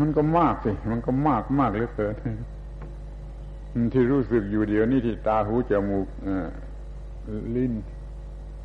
[0.00, 2.14] มันก็มากสิ มันก็มากมากเหลือเกิน
[3.92, 6.06] ที่รู้สึกอยู่เดียวนี่ที่ตาหูจมูก
[7.56, 7.72] ลิ้น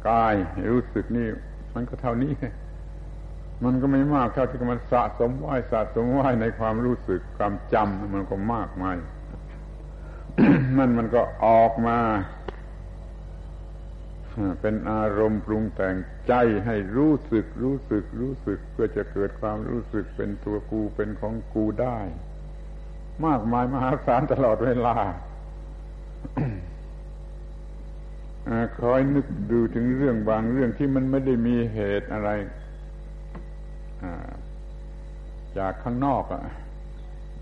[0.10, 0.34] กาย
[0.72, 1.28] รู้สึกนี่
[1.76, 2.34] มันก็เท่านี้
[3.66, 8.98] มันก็ไม่มากเท่าที่มันสะสมไว้สะสมไว้ในความรู้สึกความจำมันก็มากมาย
[10.78, 12.00] มันมันก็ออกมา
[14.62, 15.96] เป็นอารมณ์ปรุงแต่ง
[16.28, 16.34] ใจ
[16.66, 22.00] ให้รู้สึกรู้สึกรู้สึก เพื่อจะเกิดความรู้สึกเป็นตัวกูเป็นของกูได้
[23.26, 24.96] มากมายมหาศาลตลอดเวลา
[28.80, 32.30] คอยนึกดูถึงเรื่องบางเรื่องที่มันไม่ได้มีเหตุอะไร
[35.58, 36.44] จากข้างนอกอะ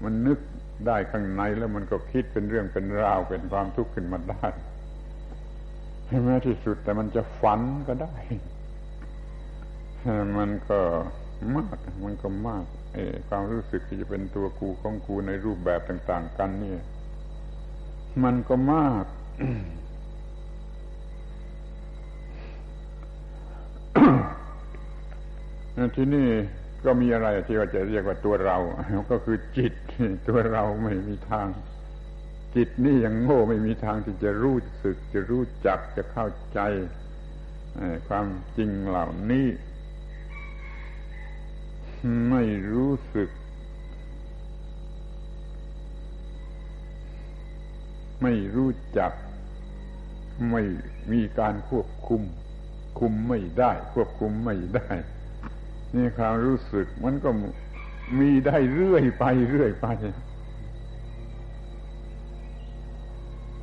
[0.04, 0.40] มันนึก
[0.88, 4.46] ได้ข้างในแล้วมันก็คิดเป็นเรื่องเป็นราวเป็นความทุกข์ขึ้นมาได้
[6.24, 8.16] แม้ที่สุดแต่มันจะฝันก็ได้
[10.38, 10.80] มันก็
[11.56, 16.76] มาก มันก็มากไอ้ความรู้สึกที่จะเป็นตัวกูของกูในรูปแบบต่าง ๆ กันนี่
[18.24, 19.06] มันก็มาก
[25.96, 26.30] ที่นี่
[26.86, 28.58] ก็มีอะไรที่ว่าจะเรียกว่าตัวเรา
[29.12, 29.74] ก็คือจิต
[30.28, 31.48] ตัวเราไม่มีทาง
[32.56, 36.60] จิตนี่ยังโง่ไม่มีทางที่จะรู้สึก จะรู้จักจะเข้าใจ
[38.08, 38.28] ความ
[38.58, 39.48] จริงเหล่านี้
[42.30, 43.30] ไม่รู้สึก
[48.22, 49.12] ไม่รู้จัก
[50.52, 50.64] ไม่
[51.12, 52.22] มีการควบคุม
[53.00, 54.90] คุมไม่ได้ ควบคุมไม่ได้
[55.96, 57.30] นี่ความรู้สึกมันก็
[58.20, 59.88] มีได้เรื่อยไปเรื่อยไป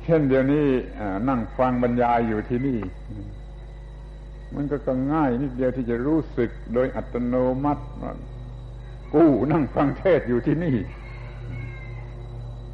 [0.03, 0.65] เช่นเดี๋ยวนี้
[1.29, 2.79] นั่งฟังบรรยายอยู่ที่นี่
[4.55, 7.83] มันก็ก็ง่ายนิดเดียวที่จะรู้สึกโดยอัตโนมัติ
[9.13, 10.75] กู้นั่งฟังเทศอยู่ที่นี่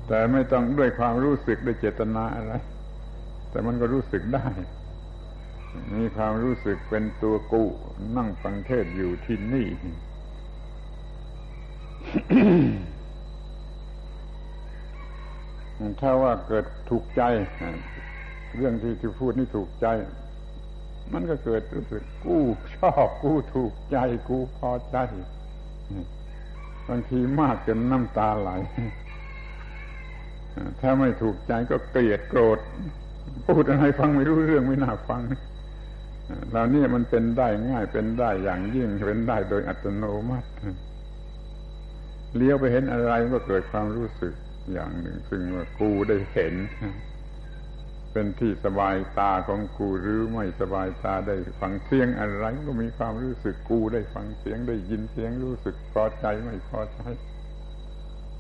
[0.08, 2.54] แต่ไม่ต้องด้วยความรู้สึกด้วยเจตนาอะไร
[3.52, 4.48] แต่มันก็รู้สึกได้
[5.96, 7.64] มีความรู้สึกเป็นตัวกู
[8.18, 9.68] นั่งฟังเทศอยู่ที่นี่
[16.02, 17.22] ถ้าว่าเกิดถูกใจ
[18.56, 19.88] เรื่องที่ที่พูดนี่ถูกใจ
[21.14, 22.38] มันก็เกิดรู้สึกกู
[22.76, 23.98] ชอบกูถูกใจ
[24.30, 24.98] กูพอใจ
[26.88, 28.52] บางทีมากจนน้ำตาไหล
[30.80, 32.60] ถ้าไม่ถูกใจก็เกลียดโกรธ
[33.46, 35.22] พูดอะไรฟังไม่รู้เรื่องไม่น่าฟัง
[36.52, 40.50] เหล่านี้มันเป็นได้ง่ายเป็นได้อย่างยิ่งเป็นได้โดยอัตโนมัติ
[42.36, 44.34] เลี้ยวไปเห็นอะไรก็เกิดความรู้สึก
[44.74, 46.56] อย่างหนึ่ง ซึ่งว่ากูได้เห็น
[48.12, 57.02] เป็นที่สบายตาของกูหรือไม่สบายตาได้ฟังเสียงอะไรก็มีความรู้สึกกูได้ฟังเสียงได้ยินเสียงรู้สึกพอใจไม่พอใจ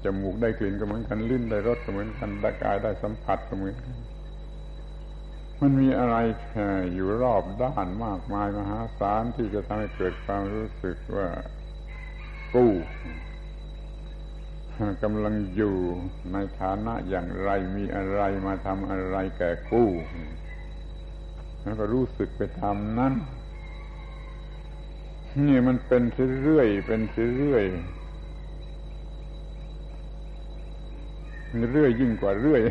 [0.04, 3.95] จมูกได้กลิ่นก็เหมือนกันลิ้นได้รสก็เหมือนกันได้กายได้สัมผัสก็เหมือนกัน
[5.62, 6.15] มันมีอะไร
[6.93, 11.28] อยู่รอบด้านมากมายมหาศาลที่จะทำให้เกิดความรู้สึกว่า
[12.54, 12.72] กู้
[15.04, 15.76] กำลังอยู่
[16.34, 19.89] ในฐานะอย่างไรมีอะไรมาทำอะไรแก่กู้
[21.62, 23.13] แล้วก็รู้สึกไปทำนั้น
[25.48, 26.04] นี่มันเป็น
[26.43, 27.02] เรื่อยเป็น
[27.38, 27.65] เรื่อย
[31.72, 32.62] เรื่อยยิ่งกว่าเรื่อย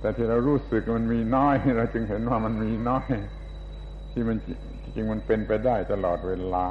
[0.00, 3.04] แต่ที่เรารู้สึกมันมีน้อย เราจึงเห็นว่ามันมีน้อย
[4.12, 4.36] ที่มัน
[4.94, 6.64] จริงมันเป็นไปได้ตลอดเวลา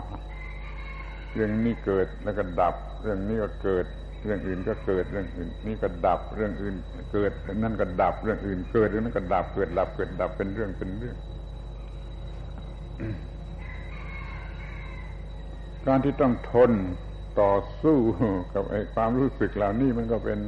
[1.33, 3.85] เรื่องนี้เกิดแล้วก็ดับ เรื่องนี้ก็เกิด
[4.23, 6.75] เรื่องอื่นก็เกิด เรื่องอื่น นี่ก็ดับ เรื่องอื่น
[7.13, 7.31] เกิด
[7.63, 11.15] นั่นก็ดับ เรื่องอื่นเกิดเรื่องนั้นก็ดับ เกิดดับ เกิดดับเป็นเรื่องเป็นเรื่อง
[15.87, 16.71] การที่ต้องทน
[17.41, 17.97] ต่อสู้
[18.53, 20.39] กับไอ้ความรู้สึกเหล่านี้มันก็เป็น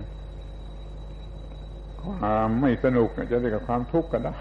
[2.03, 4.37] ความไม่สนุกจะเรียกว่าความทุกข์ก็ได้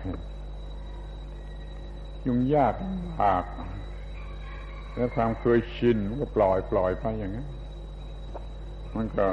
[2.26, 2.74] ยุ่งยาก
[3.20, 3.44] หาก
[4.96, 7.48] แล้วความเคยชินมันก็ปล่อยปล่อยไปอย่างนั้น
[8.96, 9.28] มันก็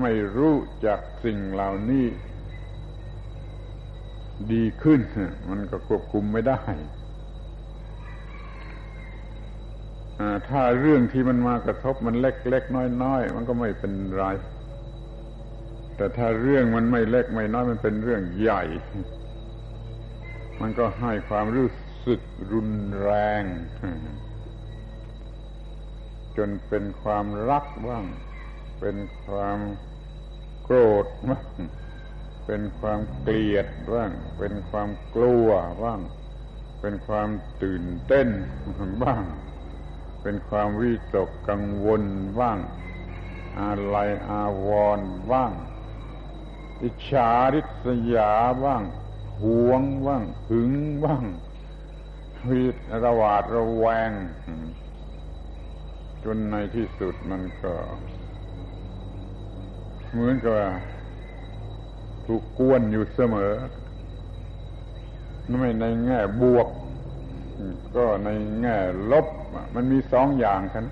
[0.00, 2.06] ไม่รู้จักสิ่งเหล่านี้
[4.52, 5.00] ดีขึ้น
[5.50, 6.60] มันก็ควบคุมไม่ได้
[10.48, 14.24] ถ้าเรื่องที่มันมากระทบมันเล็กๆน้อยๆมันก็ไม่เป็นไร
[15.96, 18.62] แต่ถ้าเรื่องมันไม่เล็กไม่น้อยมันเป็นเรื่องใหญ่
[20.60, 21.68] มันก็ให้ความรู้
[22.06, 22.20] สึก
[22.52, 23.42] รุนแรง
[26.36, 28.04] จนเป็นความรักบ้าง
[28.80, 29.58] เป็นความ
[30.64, 31.46] โกรธบ้าง
[32.46, 35.48] เป็นความเกลียดบ้าง เป็นความกลัว
[35.82, 36.00] บ้าง
[36.80, 37.28] เป็นความ
[37.62, 38.28] ตื่นเต้น
[39.02, 39.24] บ้าง
[40.22, 42.02] เป็นความวิตกกังวล
[42.40, 42.58] บ้าง
[43.60, 43.96] อะไร
[44.30, 45.52] อาวรณ์บ้าง
[46.82, 48.32] อิจฉาริษยา
[48.64, 48.82] บ้าง
[49.42, 50.72] หวงบ้างหึง
[51.04, 51.24] บ้าง
[52.48, 52.62] วิ
[53.04, 54.10] ระวาดระแวง
[56.24, 57.74] จนในที่สุดมันก็
[60.10, 60.54] เหมือนกับ
[62.26, 63.54] ถูกกวนอยู่เสมอ
[65.60, 66.68] ไม่ในแง่บวก
[67.96, 68.28] ก็ใน
[68.60, 68.76] แง่
[69.12, 69.26] ลบ
[69.74, 70.84] มันมีสองอย่างกัน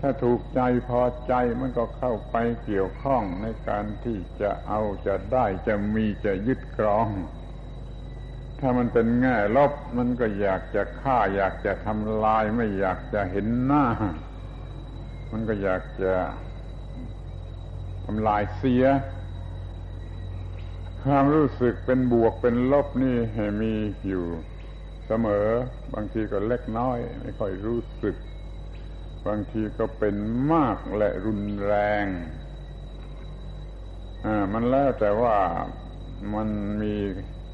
[0.00, 7.08] ถ้าถูกใจพอใจมันก็เข้าไปเกี่ยวข้องในการที่จะเอาจะได้จะมีจะยึดครอง
[8.60, 13.86] ถ้ามันเป็นแง่ลบมันก็อยากจะฆ่า อยากจะทำลายไม่อยากจะเห็นหน้า
[15.32, 16.14] มันก็อยากจะ
[18.04, 18.84] ทำลายเสีย
[21.04, 23.16] ความรู้สึกเป็นบวกเป็นลบนี่
[23.62, 23.74] มี
[24.06, 24.26] อยู่
[25.06, 25.48] เสมอ
[25.94, 28.16] บางทีก็เล็กน้อย ไม่ค่อยรู้สึก
[29.26, 30.14] บางทีก็เป็น
[30.52, 32.06] มากและรุนแรง
[34.24, 35.36] อ่ามันแล้วแต่ว่า
[36.34, 36.48] มัน
[36.82, 36.94] มี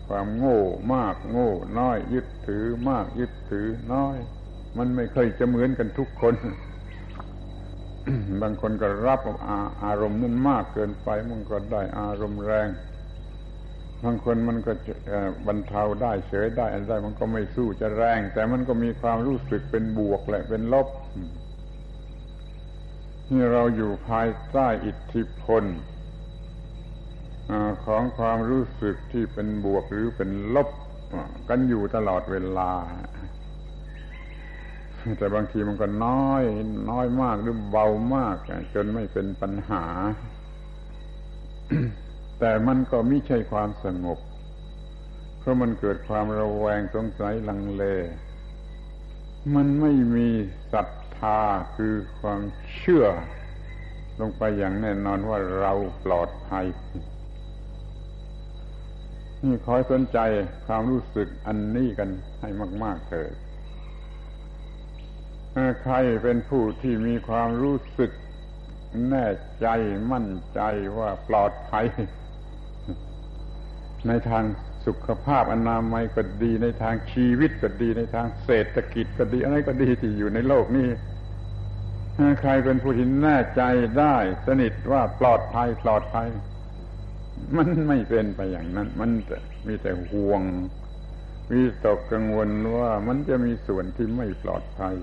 [0.07, 0.61] ความโง่
[0.95, 4.17] มากโง่น้อย ยึดถือมากยึดถือน้อย
[4.79, 6.35] มันไม่เคยจะเหมือนกันทุกคน
[8.43, 12.69] บางคนก็รับอาอารมณ์นั้นมากเกินไป มันก็ได้อารมณ์แรง
[14.05, 14.73] บางคนมันก็
[15.47, 20.89] บรรเทาได้เฉยได้อะไรได้ มันก็ไม่สู้จะแรง แต่มันก็มีความรู้สึกเป็นบวกแหละเป็นลบ
[23.33, 25.65] นี่เราอยู่ภายใต้อิทธิพล
[27.87, 30.69] ของความรู้สึกที่เป็นบวกหรือเป็นลบ
[31.49, 32.73] กันอยู่ตลอดเวลา
[35.19, 36.43] แต่บางทีมันก็น้อย
[36.91, 38.37] น้อยมากหรือเบามาก
[38.75, 39.85] จนไม่เป็นปัญหา
[42.39, 44.19] แต่มันก็ไม่ใช่ความสงบ
[45.39, 47.85] เพราะมันเกิดความระแวงสงสัยลังเล
[49.55, 50.29] มันไม่มี
[50.73, 50.87] ศรัท
[51.19, 51.39] ธา
[51.77, 52.41] คือความ
[52.77, 53.07] เชื่อ
[54.21, 55.73] ลงไปอย่างแน่นอนว่าเรา
[56.05, 56.67] ปลอดภัย
[59.43, 60.19] นี่คอยสนใจ
[60.67, 62.49] ความรู้สึกอันนี้กันให้
[62.83, 63.33] มาก ๆเถิด
[65.83, 68.11] ใครเป็นผู้ที่มีความรู้สึก
[69.11, 69.27] แน่
[69.61, 69.67] ใจ
[70.13, 70.61] มั่นใจ
[70.99, 71.87] ว่าปลอดภัย
[74.07, 74.45] ในทาง
[74.87, 80.89] สุขภาพอนามัยก็ดีในทางชีวิตก็ดีในทางเศรษฐกิจก็ดีอะไรก็ดีที่อยู่ในโลกนี้
[82.41, 83.63] ใครเป็นผู้ที่แน่ใจ
[83.99, 84.17] ได้
[84.47, 86.29] สนิทว่าปลอดภัยปลอดภัย
[87.57, 89.11] มันไม่เป็นไปอย่างนั้น มัน
[89.67, 90.43] มีแต่ห่วง
[91.51, 94.95] มีตกกังวลว่ามันจะมีส่วนที่ไม่ปลอดภัย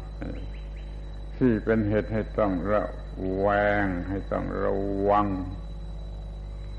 [1.38, 2.84] ที่เป็นเหตุให้ต้องระ
[3.38, 3.48] แว
[3.86, 4.76] ง ให้ต้องระ
[5.10, 5.28] วัง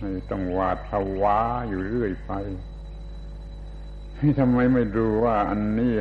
[0.01, 1.39] ให้ต้องหวาดภาวะ
[1.69, 2.33] อยู่เรื่อยไป
[4.41, 5.95] ทำไมไม่ดูว่าอันนี้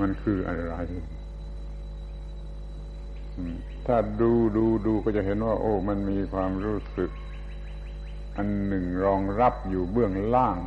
[0.00, 0.74] มันคืออะไร
[3.86, 7.10] ถ้าดูดูดูก็จะเห็นว่า โอ้ มันมีความรู้สึก
[8.36, 10.58] อันหนึ่งรองรับอยู่เบื้องล่าง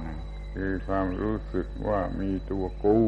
[0.55, 2.99] คือความรู้สึกว่ามีตัวกู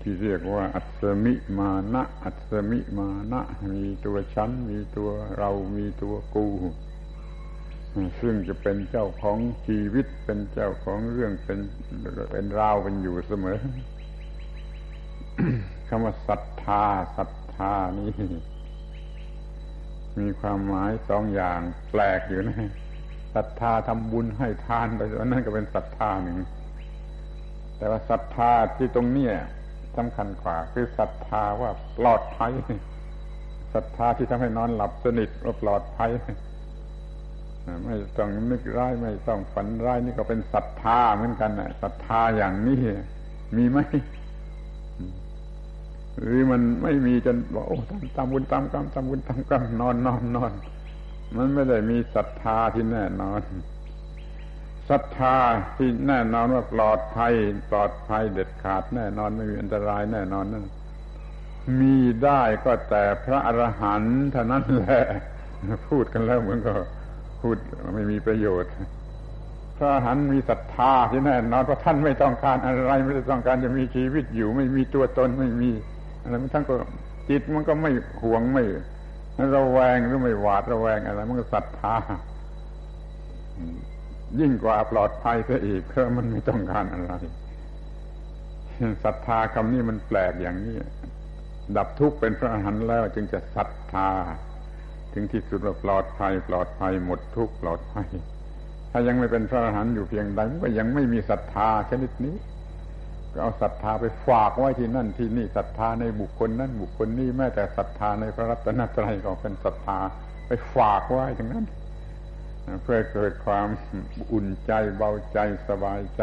[0.00, 3.40] ที่เรียกว่า อัศมิมานะ อัศมิมานะ
[3.70, 6.46] มีตัวฉัน มีตัวเรา มีตัวกู
[8.20, 11.58] ซึ่งจะเป็นเจ้าของชีวิตเป็นเจ้าของเรื่องเป็น
[12.32, 13.58] เป็นราวเป็นอยู่เสมอ
[15.88, 16.84] คำว่าศรัทธา
[17.16, 18.12] ศรัทธานี่
[20.18, 22.70] มีความหมายสองอย่างแปลกอยู่นะ
[23.34, 26.38] ศรัทธาทำบุญให้ทานไปนั่นก็เป็นศรัทธาหนึ่ง
[27.76, 29.28] แต่ว่าศรัทธาที่ตรงนี้
[29.96, 32.52] สำคัญกว่า คือศรัทธาว่าปลอดภัย
[33.74, 36.10] ศรัทธาที่ทำให้นอนหลับสนิทว่าปลอดภัย
[37.84, 42.78] ไม่ต้องนึกร้ายไม่ต้องฝันร้ายนี่ก็เป็นศรัทธาเหมือนกันนะศรัทธาอย่างนี้
[43.56, 43.78] มีไหม
[46.20, 47.76] หรือมันไม่มีจนบอกโอ้
[48.16, 50.52] ทำบุญตามกรรมทำบุญตามกรรมนอนนอนนอน
[51.36, 53.40] มันไม่ได้มีศรัทธาที่แน่นอน
[54.90, 55.36] ศรัทธา
[55.76, 57.32] ที่แน่นอนว่าปลอดภัย
[57.70, 60.64] ปลอดภัยเด็ดขาดแน่นอนไม่มีอันตรายแน่นอนนั่น
[61.80, 65.04] มีได้ก็แต่พระอรหันต์เท่านั้นแหละ
[65.88, 66.74] พูดกันแล้วเหมือนก็
[67.44, 67.58] พูด
[67.94, 68.72] ไม่มีประโยชน์
[69.76, 75.70] พระอรหันต์มีศรัทธาที่แน่นอนเพราะท่านไม่ต้องการอะไร ไม่ได้ต้องการจะมีชีวิตอยู่ ไม่มีตัวตนไม่มี
[76.22, 76.74] อะไรท่านก็
[77.28, 77.90] จิตมันก็ไม่
[78.22, 78.64] ห่วงไม่
[79.56, 81.96] ระแวงหรือไม่หวาดระแวงอะไร มันก็ศรัทธา
[84.40, 87.12] ยิ่งกว่าปลอดภัยซะอีกเพราะมันไม่ต้องการอะไร
[89.04, 90.74] ศรัทธาคำนี้มันแปลกอย่างนี้
[91.76, 94.08] ดับทุกข์เป็นพระอรหันต์แล้วจึงจะศรัทธา
[95.14, 98.08] ถึงที่สุดว่าปลอดภัย ปลอดภัยหมดทุกปลอดภัย
[98.90, 102.36] ถ้ายังไม่เป็นพระอรหันต์อยู่เพียงใดมันก็ยังไม่มีศรัทธาชนิดนี้
[103.32, 109.98] ก็เอาศรัทธาไปฝากไว้ที่นั่นที่นี่ศรัทธาในบุคคลนั้นบุคคลนี้แม้แต่ศรัทธาในพระรัตนตรัยก็เป็นศรัทธา
[110.46, 111.66] ไปฝากไว้ทั้งนั้น
[112.82, 113.68] เพื่อเกิดความ
[114.32, 115.38] อุ่นใจเบาใจ
[115.68, 116.22] สบายใจ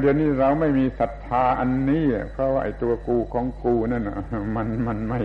[0.00, 4.04] เดี๋ยวนี้เราไม่มีศรัทธาอันนี้ เพราะว่าไอ้ตัวกูของกูนั่น
[4.56, 5.22] มันมันไม่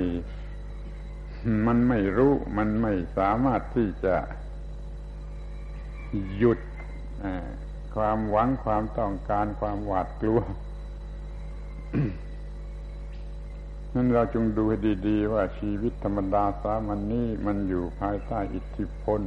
[1.68, 4.16] มันไม่รู้ มันไม่สามารถที่จะ
[6.38, 6.60] หยุด
[7.96, 10.40] ความหวังความต้องการความหวาดกลัว
[13.94, 14.78] นั้นเราจงดูให้
[15.08, 19.22] ดีๆ ว่าชีวิตธรรมดาสามัญนนี้มันอยู่ภายใต้อิทธิพล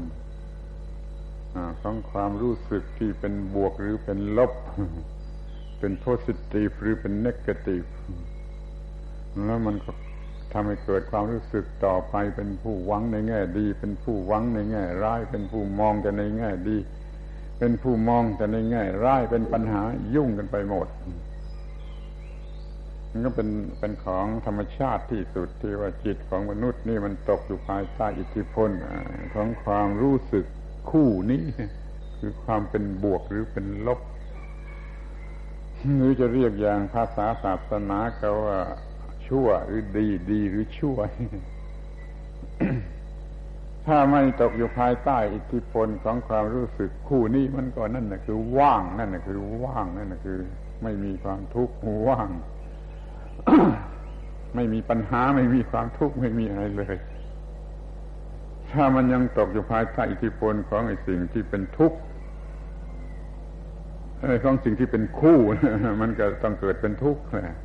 [1.81, 4.53] ของความรู้สึกที่เป็นบวกหรือเป็นลบ
[5.79, 7.85] เป็นโพสิทีฟหรือเป็นเนกาทีฟ
[9.45, 9.93] แล้วมันก็
[10.53, 16.77] ทำให้เกิดความรู้สึกต่อไปเป็นผู้หวังในแง่ดี เป็นผู้หวังในแง่ร้าย เป็นผู้มองแต่ในแง่ดี
[17.59, 19.83] เป็นผู้มองแต่ในแง่ร้ายเป็นปัญหา
[20.15, 20.87] ยุ่งกันไปหมด
[23.11, 23.49] มันก็เป็น
[23.81, 28.71] เป็นของธรรมชาติที่สุดที่ว่าจิตของมนุษย์นี่มันตกอยู่ภายใต้อิทธิพล
[29.35, 30.45] ของความรู้สึก
[30.91, 31.43] คู่นี้
[32.19, 34.01] คือความเป็นบวกหรือเป็นลบ
[35.97, 38.59] หรือจะเรียกอย่างภาษาศาสนาก็ว่า
[39.29, 40.99] ชั่ว หรือดีดีหรือชั่ว
[43.87, 50.41] ถ้าไม่ตกอยู่ภายใต้อิทธิพลของความรู้สึกคู่นี้มันก็นั่นนะคือ ว่างนั่นนะคือว่างนั่นนะคือ
[50.83, 51.75] ไม่มีความทุกข์
[52.09, 52.29] ว่าง
[54.55, 56.97] ไม่มีปัญหาไม่มีความทุกข์ไม่มีอะไรเลย
[58.73, 61.99] ถ้ามันยังตกอยู่ภายใต้อิทธิพลของไอ้สิ่งที่เป็นทุกข์
[64.45, 65.39] ของสิ่งที่เป็นคู่
[66.03, 67.57] มันก็ต้องเกิดเป็นทุกข์แหละ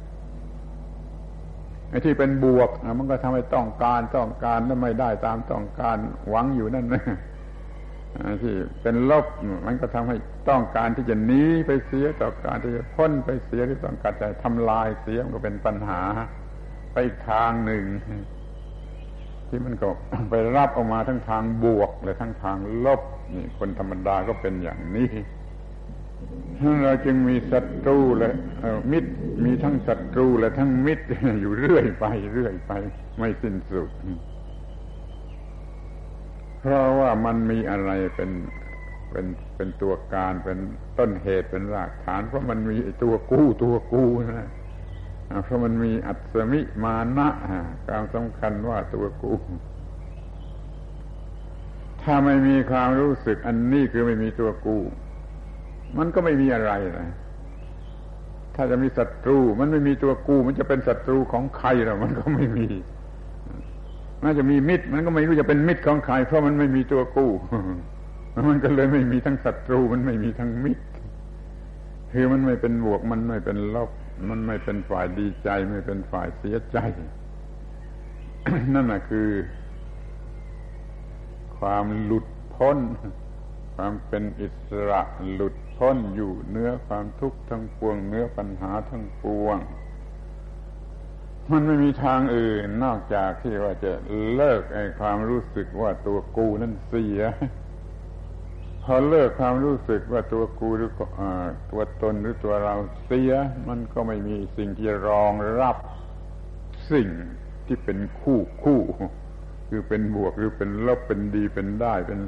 [1.93, 2.69] ไอ้ที่เป็นบวก
[2.99, 5.97] มันก็ทำให้ต้องการต้องการแล้วไม่ได้ตามต้องการ
[6.29, 7.03] หวังอยู่นั่นนะ
[8.41, 9.25] ที่เป็นลบ
[9.65, 10.15] มันก็ทำให้
[10.49, 16.01] ต้องการที่จะหนีไปเสียต่องการที่จะพ้นไปเสียที่ต้องการจะทำลายเสียมันก็เป็นปัญหา
[16.91, 17.83] ไปอีกทางหนึ่ง
[19.49, 19.89] ที่มันก็
[20.29, 23.01] ไปรับออกมาทั้งทางบวกและทั้งทางลบ
[23.33, 25.09] นี่คนธรรมดาก็เป็นอย่างนี้
[26.83, 28.31] เราจึงมีศัตรูและ
[28.91, 29.11] มิตร
[29.45, 31.05] มีทั้งศัตรูและทั้งมิตร
[31.41, 32.71] อยู่เรื่อยไปเรื่อยไป
[33.17, 33.89] ไม่สิ้นสุด
[36.59, 38.31] เพราะว่ามันมีอะไรเป็น
[39.11, 40.57] เป็นเป็นตัวการเป็น
[40.99, 44.49] ต้นเหตุเป็นรากฐาน เพราะมันมีตัวกู้ตัวกู้นะ
[45.43, 47.29] เพราะมันมีอัศมิมานะ
[47.85, 49.37] ความสำคัญว่าตัวกู้
[52.01, 54.81] ถ้าไม่มีความรู้สึกอันนี้คือไม่มีตัวกู้
[55.97, 57.09] มันก็ไม่มีอะไรนะ
[58.55, 62.67] ถ้าจะมีศัตรู มันไม่มีตัวกู้มันจะเป็นศัตรูของใครหรอมันก็ไม่มี
[64.23, 67.31] น่าจะมีมิตร มันก็ไม่รู้จะเป็นมิตรของใครเพราะมันไม่มีตัวกู้
[68.49, 70.83] มันก็เลยไม่มีทั้งศัตรู มันไม่มีทั้งมิตร
[72.11, 73.91] คือมันไม่เป็นบวก มันไม่เป็นลบ
[74.29, 76.77] มันไม่เป็นฝ่ายดีใจ ไม่เป็นฝ่ายเสียใจ
[78.73, 79.29] นั่นแหะคือ
[81.57, 82.25] ความหลุด
[82.55, 82.77] พ้น
[83.75, 85.01] ความเป็นอิสระ
[85.33, 89.57] หลุด พ้นอยู่เนื้อความทุกข์ทั้งปวง เนื้อปัญหาทั้งปวง
[91.51, 93.91] มันไม่มีทางอื่นนอกจากที่ว่าจะ
[94.35, 97.21] เลิกไอ้ความรู้สึกว่าตัวกูนั่นเสีย
[98.83, 100.91] พอเลิกความรู้สึกว่าตัวกูหรือ
[101.71, 103.31] ตัวตนหรือตัวเราเสีย
[103.69, 105.77] มันก็ไม่มีสิ่งที่รองรับ
[106.91, 107.07] สิ่ง
[107.65, 108.81] ที่เป็นคู่คู่
[109.69, 112.19] คือเป็นบวกหรือเป็นลบเป็นดีเป็นได้เป็น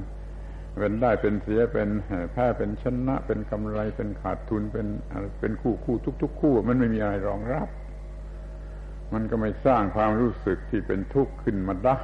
[0.80, 1.90] เป็นได้เป็นเสียเป็น
[2.32, 4.88] แพ้เป็นชนะ เป็นกำไรเป็นขาดทุนเป็น
[5.40, 7.68] เป็นคู่คู่ทุก ๆ คู่ มันไม่มีอะไรรองรับ
[9.14, 12.00] มันก็ไม่สร้างความรู้สึกที่เป็นทุกข์ขึ้นมาได้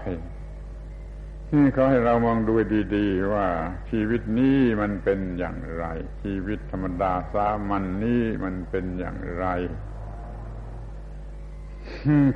[1.54, 2.54] นี่เขาให้เรามองดู
[2.96, 3.48] ดีๆ ว่า
[3.90, 5.86] ชีวิตนี้มันเป็นอย่างไร
[6.24, 9.46] ชีวิตธรรมดาสามัญนนี้มันเป็นอย่างไร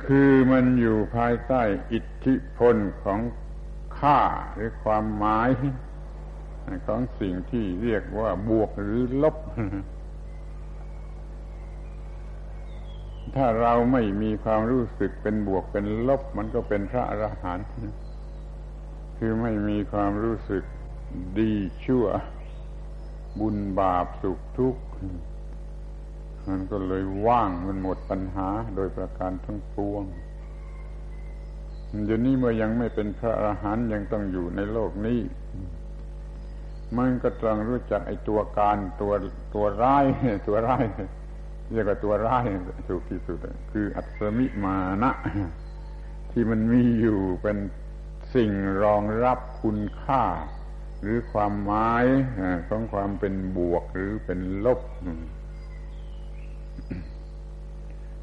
[0.06, 1.62] คือมันอยู่ภายใต้
[1.92, 3.20] อิทธิพลของ
[3.98, 4.20] ค่า
[4.54, 5.48] หรือความหมาย
[6.86, 9.36] ของสิ่งที่เรียกว่าบวกหรือลบ
[13.36, 17.66] ถ้าเราไม่มีความรู้สึกเป็นบวกเป็นลบ มันก็เป็นพระอรหันต์
[19.18, 20.62] คือไม่มีความรู้สึก
[21.38, 21.52] ดี
[21.84, 22.06] ชั่ว
[23.40, 24.82] บุญบาปสุขทุกข์
[26.48, 30.04] มันก็เลยว่างมันหมดปัญหาโดยประการทั้งปวง
[32.04, 35.18] เดี๋ยวนี้เมื่อยังไม่เป็นพระอรหันต์ยังต้องอยู่ในโลกนี้
[36.98, 39.12] มันก็ต้องรู้จักไอ้ตัวการตัว
[39.54, 40.04] ตัวร้าย
[40.48, 40.84] ตัวร้าย
[41.72, 42.44] เรียกว่าตัวร้าย
[42.88, 43.38] ถูกที่สุด
[43.72, 45.12] คืออัศมิมานะ
[46.30, 47.58] ที่มันมีอยู่เป็น
[48.34, 48.50] สิ่ง
[48.82, 50.24] รองรับคุณค่า
[51.00, 52.04] หรือความหมาย
[52.68, 54.80] ของความเป็นบวกหรือเป็นลบ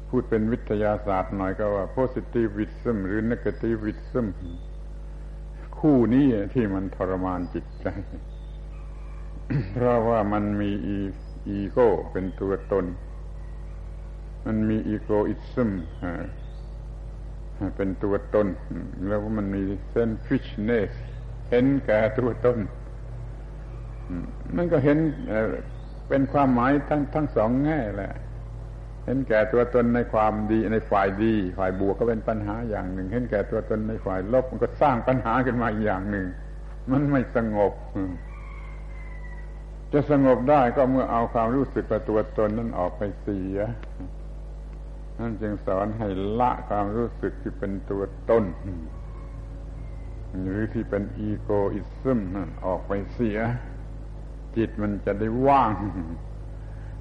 [0.08, 4.26] พูดเป็นวิทยาศาสตร์หน่อยก็ว่า positivism หรือ negativism
[5.78, 7.86] คู่นี้ที่มันทรมานจิตใจ
[9.72, 10.70] เพราะว่ามันมี
[11.48, 12.84] อีโก้เป็นตัวตน
[14.46, 15.70] มันมี egoism
[17.76, 18.46] เป็นตัวตน
[19.08, 20.92] แล้วมันมี selfishness
[21.50, 22.58] เห็นแก่ตัวตน
[24.56, 24.98] มันก็เห็น
[26.08, 28.12] เป็นความหมายทั้งทั้งสองแง่แหละ
[29.04, 36.26] เห็นแก่ตัวตนในความดีในฝ่ายดี ฝ่ายบวกก็เป็นปัญหาอย่างหนึ่ง เห็นแก่ตัวตนในฝ่ายลบ มันก็สร้างปัญหาขึ้นมาอีกอย่างหนึ่ง
[36.92, 37.72] มันไม่สงบ
[39.94, 43.58] จะสงบได้ก็เมื่อเอาความรู้สึกว่าตัวตนนั้นออกไปเสีย
[45.18, 46.08] นั่นจึงสอนให้
[46.40, 48.44] ละความรู้สึกที่เป็นตัวตน
[50.42, 52.20] หรือที่เป็นอีโกอิซึม
[52.66, 53.38] ออกไปเสีย
[54.56, 55.72] จิตมันจะได้ว่าง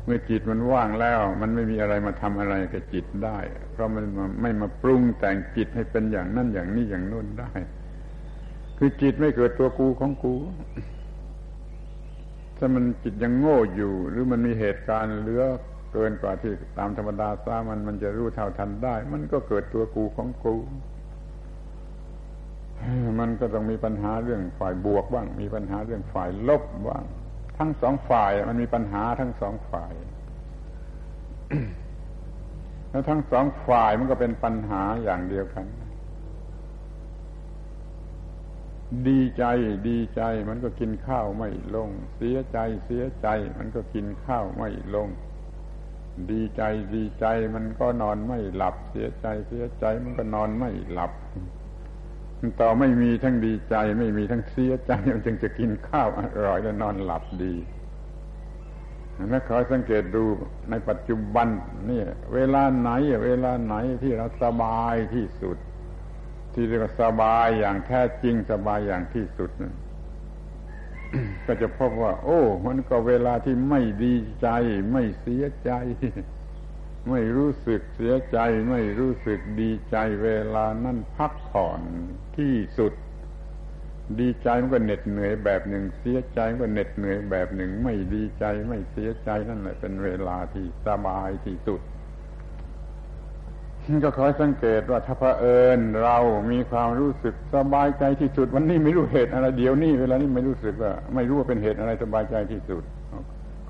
[0.06, 3.38] เมื่อจิตมันว่างแล้ว มันไม่มีอะไรมาทำอะไรกับจิตได้
[3.72, 4.06] เพราะมัน
[4.42, 7.52] ไม่มาปรุงแต่งจิตให้เป็นอย่างนั้นอย่างนี้อย่างนู้นได้
[8.78, 10.36] คือจิตไม่เกิดตัวกูของกู
[12.66, 15.44] ถ้ามันจิตยังโง่อยู่ หรือมันมีเหตุการณ์เหลือ
[15.94, 20.56] เกินกว่าที่ตามธรรมดาซามันมันจะรู้เท่าทันได้ มันก็เกิดตัวกูของกู
[23.20, 27.04] มันก็ต้องมีปัญหาเรื่องฝ่ายบวกบ้าง มีปัญหาเรื่องฝ่ายลบบ้าง
[27.58, 29.94] ทั้งสองฝ่ายมันมีปัญหาทั้งสองฝ่าย
[32.90, 35.66] แล้วทั้งสองฝ่ายมันก็เป็นปัญหาอย่างเดียวกัน
[39.08, 39.46] ดีใจ
[39.88, 43.28] ดีใจ มันก็กินข้าวไม่ลง เสียใจเสียใจ
[43.58, 45.10] มันก็กินข้าวไม่ลง
[46.32, 46.64] ดีใจ
[46.96, 47.26] ดีใจ
[47.56, 51.12] มันก็นอนไม่หลับ เสียใจเสียใจ มันก็นอนไม่หลับ
[52.62, 57.56] ต่อไม่มีทั้งดีใจ ไม่มีทั้งเสียใจมันจึงจะกินข้าวอร่อยและนอนหลับดี
[59.26, 60.24] นะขอสังเกตดู
[60.70, 61.48] ในปัจจุบัน
[61.90, 62.02] นี่
[62.34, 62.90] เวลาไหน
[63.26, 65.58] เวลาไหนที่เราสบายที่สุด
[66.54, 69.52] ที่เรียกว่าสบายอย่างแท้จริงสบายอย่างที่สุด
[71.46, 74.48] ก็จะพบว่า โอ้ มันก็เวลาที่ไม่ดีใจ
[74.92, 75.72] ไม่เสียใจ
[77.10, 78.40] ไม่รู้สึกเสียใจ
[78.70, 81.82] ไม่รู้สึกดีใจ เวลานั่นพักผ่อน
[82.38, 82.94] ที่สุด
[84.20, 91.82] ดีใจมันก็เหน็ดเหนื่อยแบบหนึ่ง เสียใจมันก็เหน็ดเหนื่อยแบบหนึ่ง ไม่ดีใจ ไม่เสียใจนั่นแหละเป็นเวลาที่สบายที่สุด
[94.04, 96.18] ก็ขอสังเกตว่าถ้าพระเอิญเรา
[96.52, 102.84] มีความรู้สึกสบายใจที่สุด วันนี้ไม่รู้เหตุอะไรเดี๋ยวนี้เวลานี้ไม่รู้สึกว่าไม่รู้ว่าเป็นเหตุอะไรสบายใจที่สุด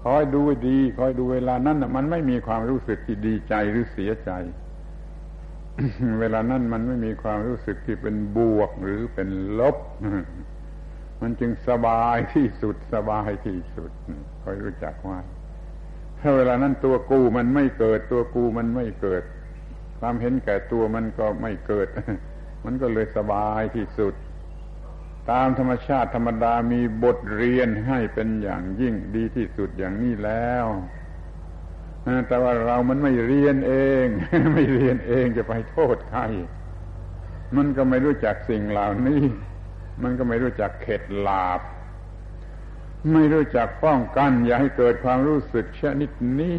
[0.04, 4.32] คอยดูดีคอยดูเวลานั้นมันไม่มีความรู้สึกที่ดีใจหรือเสียใจ
[6.20, 9.78] เวลานั้นมันไม่มีความรู้สึกที่เป็นบวกหรือเป็นลบ
[11.22, 13.92] มันจึงสบายที่สุดสบายที่สุด
[14.44, 15.20] คอยรู้จักว่า
[16.20, 19.24] ถ้าเวลานั้นตัวกูมันไม่เกิดตัวกูมันไม่เกิด
[20.06, 21.88] ความเห็นแก่ตัวมันก็ไม่เกิด
[22.66, 24.14] มันก็เลยสบายที่สุด
[25.32, 30.66] ตามธรรมชาติธรรมดามีบทเรียนให้เป็นอย่างยิ่งดีที่สุดอย่างนี้แล้ว
[32.28, 33.74] แต่ว่าเรามันไม่เรียนเอ
[34.04, 34.06] ง
[34.56, 36.22] ไม่เรียนเองจะไปโทษใคร
[37.56, 39.24] มันก็ไม่รู้จักสิ่งเหล่านี้
[40.04, 41.62] มันก็ไม่รู้จักเข็ดหลาบ
[43.14, 46.58] ไม่รู้จักป้องกัน อย่าให้เกิดความรู้สึกชนิดนี้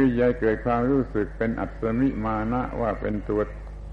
[0.00, 3.42] คือย่าเกิดความรู้สึกเป็นอัศมิมานะว่าเป็นตัว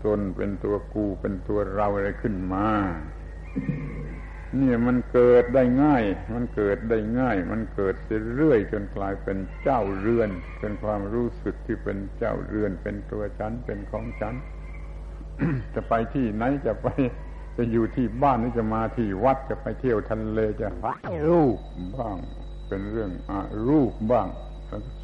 [0.06, 2.68] ตนเป็นตัวกูเป็นตัวเราอะไรขึ้นมา
[4.58, 6.04] เนี่ยมันเกิดได้ง่าย
[6.34, 7.96] มันเกิดได้ง่าย มันเกิด
[8.36, 10.30] เรื่อยจนกลายเป็นเจ้าเรือน
[10.60, 14.36] เป็นความรู้สึกที่เป็นเจ้าเรือน เป็นตัวฉันเป็นของฉัน
[15.76, 16.88] จะไปที่ไหนจะไป
[17.58, 20.68] จะอยู่ที่บ้านหรือจะมาที่วัดจะไปเที่ยวทะเลจะ
[21.28, 21.58] รูป
[21.96, 22.18] บ้าง
[22.68, 23.32] เป็นเรื่องอ
[23.68, 24.28] รูปบ้าง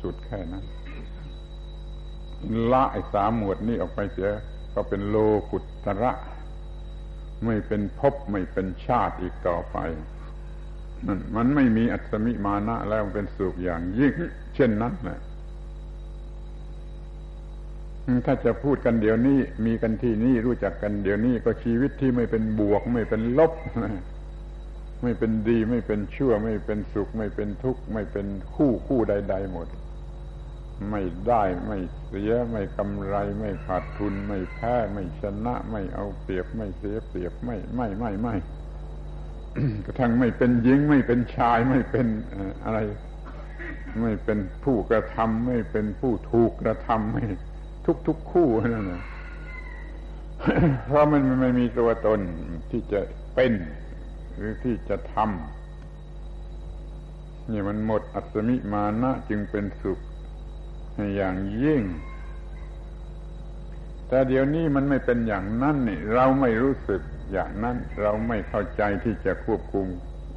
[0.01, 0.65] สุดแค่นั้น
[2.71, 4.31] ละไอ้สามหมวดนี้ออกไปเสีย
[4.73, 5.15] ก็เป็นโล
[5.51, 6.11] กุตระ
[7.45, 9.77] ไม่เป็นภพไม่เป็นชาติอีกต่อไป
[11.07, 14.13] นั่นมันไม่มีอัศมิมานะแล้วเป็นสุขอย่างยิ่ง
[14.55, 15.19] เช่นนั้นแหละ
[18.25, 23.51] ถ้าจะพูดกันเดี๋ยวนี้ มีกันที่นี่รู้จักกันเดี๋ยวนี้ก็ชีวิตที่ไม่เป็นบวก ไม่เป็นลบ
[25.03, 28.25] ไม่เป็นดี ไม่เป็นชั่ว ไม่เป็นสุข ไม่เป็นทุกข์ ไม่เป็น
[28.55, 29.67] คู่คู่ใด ๆ หมด
[30.89, 38.35] ไม่ได้ไม่เสียไม่กำไรไม่ขาดทุน ไม่แพ้ไม่ชนะไม่เอาเปรียบไม่เสียเปรียบไม่ไม่ไม่ไม่
[39.85, 42.07] กระทั่งไม่เป็นหญิงไม่เป็นชายไม่เป็น
[42.65, 42.79] อะไร
[44.01, 47.23] ไม่เป็นผู้กระทำไม่เป็นผู้ถูกกระทำไม่
[47.85, 49.03] ทุกทุกคู่นั่นแหละ
[50.85, 52.19] เพราะมันไม่มีตัวตน
[52.71, 53.01] ที่จะ
[53.35, 53.53] เป็น
[54.35, 59.99] หรือที่จะทำนี่มันหมดอัศมิมานะจึงเป็นสุข
[61.15, 61.83] อย่างยิ่ง
[64.07, 69.87] แต่เดี๋ยวนี้มันไม่เป็นอย่างนั้นนี่ เราไม่รู้สึกอย่างนั้น เราไม่เข้าใจที่จะควบคุม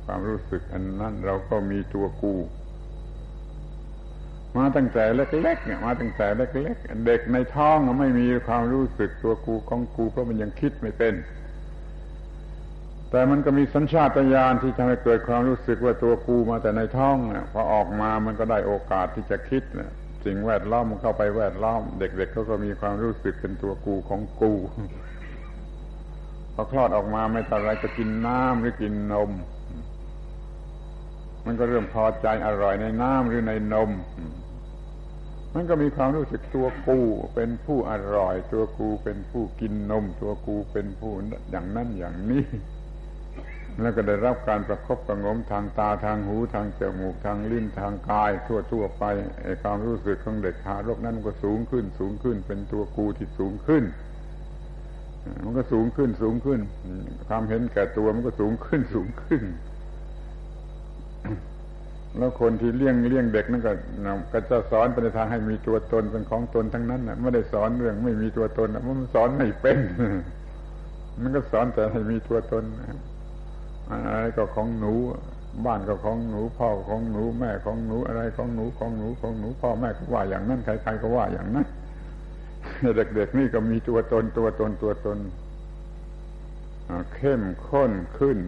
[0.05, 2.35] ความรู้สึกอันนั้น เราก็มีตัวกู
[4.57, 11.15] มาตั้งแต่เล็กๆเนี่ยมาตั้งแต่เล็กๆเด็กในท้องไม่มีความรู้สึกตัวกูของกูเพราะมันยังคิดไม่เป็น
[13.11, 19.93] แต่มันก็มีสัญชาตญาณที่ทำให้เกิดความรู้สึกว่าตัวกูมาแต่ในท้องเนี่ยพอออกมามันก็ได้โอกาสที่จะคิดเนี่ย
[20.25, 24.53] สิ่งแวดล้อมมันเข้าไปแวดล้อม เด็กๆเขาก็มีความรู้สึกเป็นตัวกูของกู
[26.55, 29.31] พอคลอดออกมาไม่ทันไรจะกินน้ำหรือกินนม
[31.47, 33.91] มันก็เริ่มพอใจอร่อยในน้ำหรือในนม
[35.55, 36.99] มันก็มีความรู้สึกตัวกู
[37.35, 41.13] เป็นผู้อร่อย ตัวกูเป็นผู้กินนม ตัวกูเป็นผู้
[41.51, 42.45] อย่างนั้นอย่างนี้
[43.81, 49.05] แล้วก็ได้รับการประคบประงมทางตาทางหูทางจมูกทางลิ้นทางกาย ทั่วทั่วไป
[49.43, 53.85] ไอ้ความรู้สึกของเด็กทารกนั้นก็สูงขึ้นสูงขึ้น เป็นตัวกูที่สูงขึ้น
[55.43, 56.61] มันก็สูงขึ้นสูงขึ้น
[57.29, 59.43] ความเห็นแก่ตัวมันก็สูงขึ้นสูงขึ้น
[62.19, 63.73] แล้วคนที่เลี้ยงเลี้ยงเด็กนั่นก็
[64.33, 69.79] ก็จะสอนไปในทางให้มีตัวตนเป็นของตนทั้งนั้นนะไม่ได้สอนเรื่องไม่มีตัวตนนะมันสอนไม่เป็น
[71.21, 72.99] มันก็สอนแต่ให้มีตัวตนนะ
[73.91, 74.93] อะไรก็ของหนู
[75.65, 81.67] บ้านก็ของหนู พ่อของหนู แม่ของหนู อะไรของหนูของหนูของหนู พ่อแม่ก็ว่าอย่างนั้นใครๆก็ว่าอย่างนั้น
[82.97, 85.19] เด็กๆนี่ก็มีตัวตนตัวตนตัวตน
[87.15, 88.39] เข้มข้นขึ้น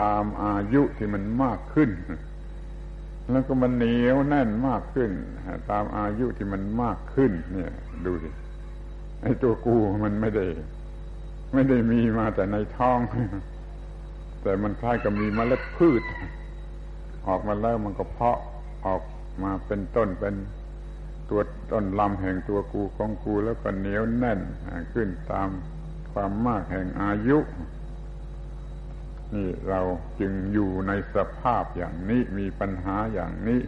[0.00, 1.90] ตามอายุที่มันมากขึ้น
[3.30, 5.10] แล้วก็มันเหนียวแน่นมากขึ้น
[5.70, 7.72] ตามอายุที่มันมากขึ้น เนี่ย
[8.06, 8.28] ดูสิ
[9.22, 10.46] ไอ้ตัวกูมันไม่ได้
[11.54, 12.98] ไม่ได้มีมาแต่ในท้อง
[14.46, 16.02] แต่มันคล้ายกับมีเมล็ดพืช
[17.28, 18.38] ออกมาแล้วมันก็เพาะ
[18.86, 19.02] ออก
[19.42, 20.34] มาเป็นต้นเป็น
[21.30, 21.40] ตัว
[21.72, 24.40] ต้นลำแห่งตัวกูของกูแล้วก็เหนียวแน่น
[24.92, 25.48] ขึ้นตาม
[26.12, 27.38] ความมากแห่งอายุ
[29.34, 29.80] นี่เรา
[30.20, 33.60] จึงอยู่ในสภาพอย่างนี้มีปัญหาอย่างนี้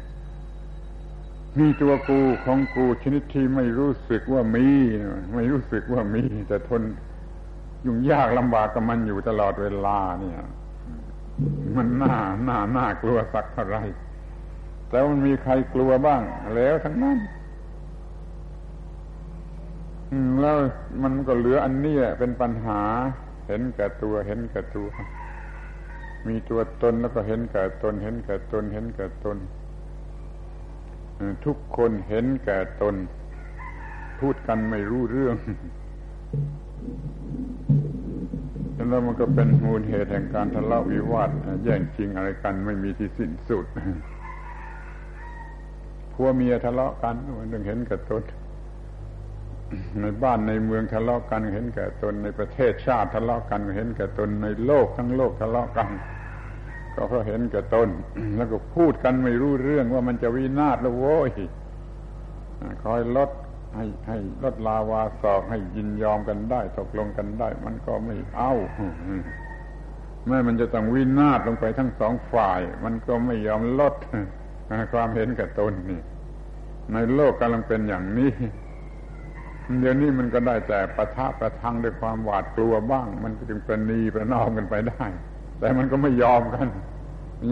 [1.59, 4.67] มีตัวกูของกูชนิดที่ไม่รู้สึกว่ามี
[5.35, 6.83] ไม่รู้สึกว่ามี แต่ทน
[7.87, 10.39] ยุ่งยากลำบากกับมันอยู่ตลอดเวลาเนี่ย
[11.77, 12.17] มันน่า
[12.49, 13.79] น่าน่ากลัวสักเท่าไร
[14.89, 16.23] แต่มันมีใครกลัวบ้าง
[16.55, 17.19] แล้วทั้งนั้น
[20.41, 20.59] แล้ว
[21.03, 22.81] มันก็เหลืออันนี้เป็นปัญหา
[23.47, 24.89] เห็นแก่ตัวเห็นแก่ตัว
[26.29, 29.37] มีตัวตนแล้วก็เห็นแก่ตน เห็นแก่ตน เห็นแก่ตน
[31.45, 32.95] ทุกคนเห็นแก่ตน
[34.21, 35.37] พูดกันไม่รู้เรื่อง
[38.89, 41.31] แล้วมันก็เป็นมูลเหตุแห่งการทะเลาะวิวาท
[41.65, 43.67] แย่งชิงอะไรกันไม่มีที่สิ้นสุด
[46.13, 48.23] พัวเมียทะเลาะกันมันต้องเห็นกับตน
[50.01, 55.91] ในบ้านในเมืองทะเลาะกันเห็นแก่ตนในประเทศชาติทะเลาะกันเห็นแก่ตนในโลกทั้งโลกทะเลาะกัน
[56.95, 57.89] ก็เพราะเห็นแก่ตน
[58.37, 61.31] แล้วก็พูดกันไม่รู้เรื่องว่ามันจะวินาศแล้วโว้ย
[62.85, 63.31] คอยลด
[63.75, 68.53] ให้ให้ลดลาวาสอกให้ยินยอมกันได้ ตกลงกันได้ มันก็ไม่เอา
[70.27, 73.95] แม้มันจะต้องวินาศลงไปทั้งสองฝ่าย มันก็ไม่ยอมลด
[74.93, 76.01] ความเห็นแก่ตนนี่
[76.93, 78.33] ในโลกกำลังเป็นอย่างนี้
[79.81, 85.05] เดี๋ยวนี้มันก็ได้แต่ประทะประทังด้วยความหวาดกลัวบ้าง มันจึงประนีประนอมกันไปได้
[85.61, 86.69] แต่มันก็ไม่ยอมกัน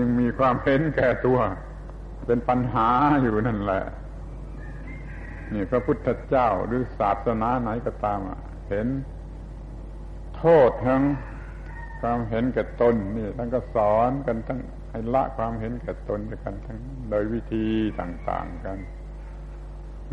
[0.00, 1.38] ยังมีความเห็นแก่ตัว
[2.26, 2.88] เป็นปัญหา
[3.22, 3.82] อยู่นั่นแหละ
[5.54, 8.20] นี่พระพุทธเจ้าหรือศาสนาไหนก็ตาม
[8.68, 8.88] เห็น
[10.36, 11.02] โทษทั้ง
[12.00, 16.78] ความเห็นแก่ตนนี่ท่านก็สอนกันทั้งให้ละความเห็นแก่ตนกันทั้ง
[17.10, 17.66] โดยวิธี
[18.00, 18.78] ต่างๆกัน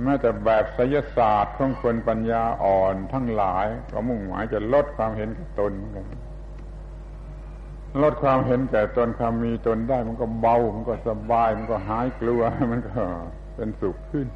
[0.03, 6.05] แม้แต่แบบไสยศาสตร์ของคนปัญญาอ่อนทั้งหลาย ก็มุ่งหมายจะลดความเห็นแก่ตนกัน
[8.01, 13.01] ลดความเห็นแก่ตนความมีตนได้ มันก็เบา มันก็สบาย มันก็หายกลัว มันก็
[13.55, 14.27] เป็นสุขขึ้น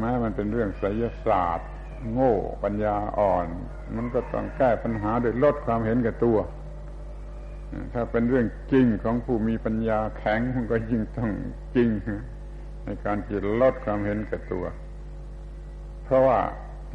[0.00, 1.68] แม้มันเป็นเรื่องไสยศาสตร์
[2.12, 3.46] โง่ปัญญาอ่อน
[3.96, 6.38] มันก็ต้องแก้ปัญหาโดยลดความเห็นแก่ตัว
[7.92, 11.30] ถ้าเป็นเรื่องจริงของผู้มีปัญญาแข็งมันก็ยิ่งต้อง
[11.74, 11.88] จริง
[12.84, 14.64] ในการจิตลดความเห็นแก่ตัว
[16.04, 16.40] เพราะว่า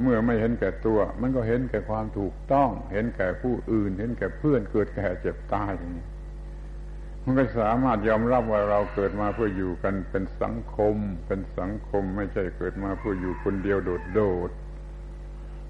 [0.02, 6.06] เมื่อไม่เห็นแก่ตัว มันก็เห็นแก่ความถูกต้อง เห็นแก่ผู้อื่น เห็นแก่เพื่อนเกิดแก่เจ็บตายอย่างนี้
[7.30, 10.96] มันก็สามารถยอมรับว่าเราเกิดมาเพื่ออยู่กันเป็นสังคม
[11.28, 14.52] เป็นสังคมไม่ใช่เกิดมาเพื่ออยู่คนเดียวโดดโดด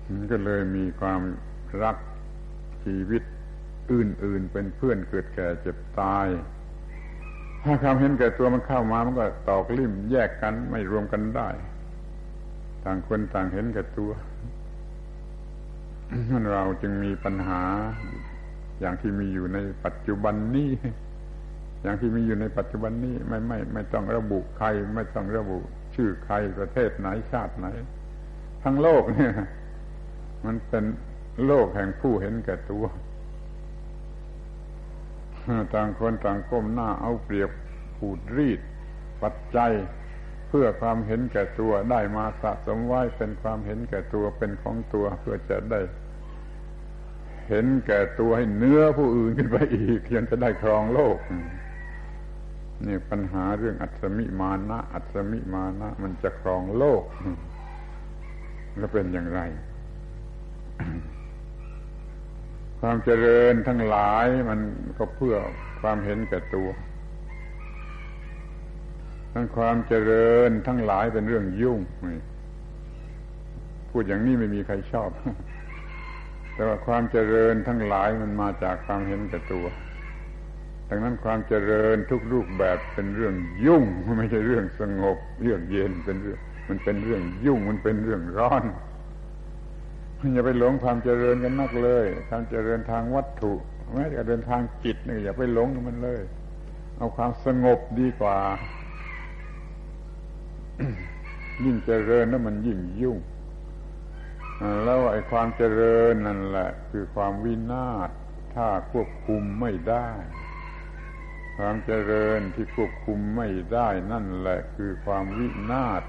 [0.10, 1.22] มันก็เลยมีความ
[1.84, 1.97] รัก
[2.84, 3.24] ชีวิต
[3.91, 6.28] อื่นๆเป็นเพื่อนเกิดแก่เจ็บตาย
[7.64, 11.49] ถ้าความเห็นแก่ตัวมันเข้ามามันก็ตอกลิ่มแยกกันไม่รวมกันได้
[12.84, 14.12] ต่างคนต่างเห็นแก่ตัว
[16.30, 17.62] นั่นเราจึงมีปัญหา
[18.80, 20.72] อย่างที่มีอยู่ในปัจจุบันนี้
[21.82, 25.57] อย่างที่มีอยู่ในปัจจุบันนี้ไม่ไม่ไม่ต้องระบุใคร ไม่ต้องระบุ
[25.95, 27.67] ชื่อใครประเทศไหนชาติไหน
[28.63, 29.34] ทั้งโลกเนี่ย
[30.45, 30.86] มันเป็น
[31.45, 32.86] โลกแห่งผู้เห็นแก่ตัว
[35.75, 37.49] ต่างคนต่างก้มหน้าเอาเปรียบ
[37.97, 38.59] ขูดรีด
[39.21, 39.71] ปัจจัย
[40.49, 45.80] เพื่อความเห็นแก่ตัวได้มาสะสมไว้เป็นความเห็นแก่ตัวเป็นของตัวเพื่อจะได้
[47.49, 51.17] เห็นแก่ตัวให้เนื้อผู้อื่นขึ้นไปอีกยังจะได้ครองโลก
[52.86, 57.03] นี่ปัญหาเรื่องอัศมิมานะ อัศมิมานะ มันจะครองโลก
[58.77, 59.41] แล้วเป็นอย่างไร
[62.80, 64.59] ความเจริญทั้งหลายมัน
[64.97, 65.36] ก็เพื่อ
[65.82, 66.69] ความเห็นแก่ตัว
[69.34, 71.80] ทั้งความเจริญทั้งหลายเป็นเรื่องยุ่ง
[73.89, 75.09] พูดอย่างนี้ไม่มีใครชอบ
[76.53, 79.65] แต่ว่าความเจริญทั้งหลายมันมาจากความเห็นแก่ตัว
[80.89, 83.33] ดังนั้นความเจริญทุกรูปแบบเป็นเรื่อง
[83.65, 83.83] ยุ่ง
[84.17, 88.63] ไม่ใช่เรื่องสงบเรื่องเย็นเป็นเรื่อง มันเป็นเรื่องยุ่งมันเป็นเรื่องร้อน
[90.33, 93.53] อย่าไปหลงความเจริญกันนักเลย ความเจริญทางวัตถุ
[93.93, 96.21] แม้จะเดินทางจิตนี่อย่าไปหลงมันเลย
[96.97, 98.39] เอาความสงบดีกว่า
[101.63, 103.17] ยิ่งเจริญแล้วมันยิ่งยุ่ง
[104.83, 108.09] แล้วไอ้ความเจริญนั่นแหละ คือความวินาศ
[108.55, 110.07] ถ้าควบคุมไม่ได้
[111.62, 116.03] ความเจริญที่ควบคุมไม่ได้นั่นแหละคือความวินาศ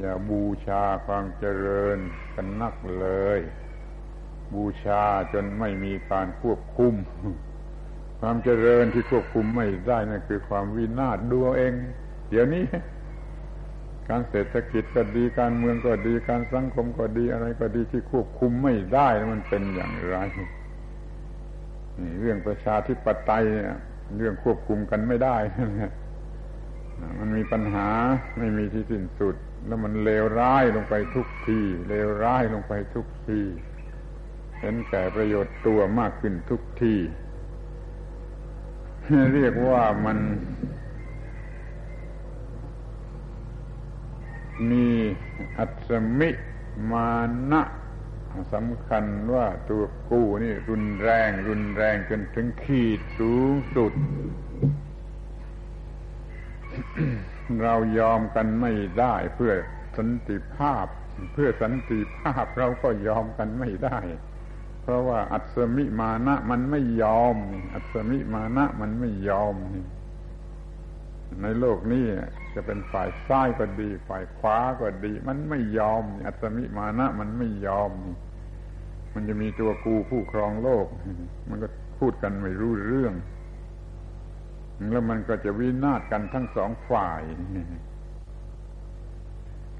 [0.00, 1.98] อย่าบูชาความเจริญ
[2.34, 3.06] กันนักเล
[3.38, 3.40] ย
[4.54, 6.94] บูชาจนไม่มีการควบคุม
[8.20, 11.72] ความเจริญที่ควบคุมไม่ได้นั่นคือความวินาศดูเอง
[12.30, 12.64] เดี๋ยวนี้
[14.08, 20.16] การเศรษฐกิจก็ดีการเมืองก็ดีการสังคมก็ดีอะไรก็ดีที่ควบคุมไม่ได้มันเป็นอย่างไร
[22.20, 23.76] เรื่องประชาธิปไตยเนี่ย
[24.16, 25.36] เรื่องควบคุมกันไม่ได้
[27.18, 27.88] มันมีปัญหา
[28.38, 29.36] ไม่มีที่สิ้นสุด
[29.66, 33.40] แล้วมันเลวร้ายลงไปทุกทีเลวร้ายลงไปทุกที
[34.60, 36.94] เห็นแก่ประโยชน์ตัวมากขึ้นทุกที
[39.34, 40.18] เรียกว่ามัน
[44.70, 44.86] มี
[45.58, 46.30] อัศมิ
[46.90, 47.10] มา
[47.50, 47.62] นะ
[48.54, 49.04] สำคัญ
[49.34, 53.92] ว่าตัวกู้นี่รุนแรง รุนแรงจนถึงขีดสูงสุด
[57.62, 59.52] เรายอมกันไม่ได้เพื่อ
[59.96, 60.86] สันติภาพ
[61.32, 63.98] เพื่อสันติภาพเราก็ยอมกันไม่ได้
[64.82, 67.36] เพราะว่าอัศมิมานะมันไม่ยอม
[67.74, 69.54] อัศมิมานะมันไม่ยอม
[71.42, 72.06] ในโลกนี้
[72.54, 77.92] จะเป็นฝ่ายซ้ายก็ดี ฝ่ายขวาก็ดี มันไม่ยอม อัศมิมานะ มันไม่ยอม
[79.14, 80.86] มันจะมีตัวกูผู้ครองโลก
[81.48, 81.68] มันก็
[81.98, 83.14] พูดกันไม่รู้เรื่อง
[84.90, 87.22] แล้วมันก็จะวินาศกันทั้งสองฝ่าย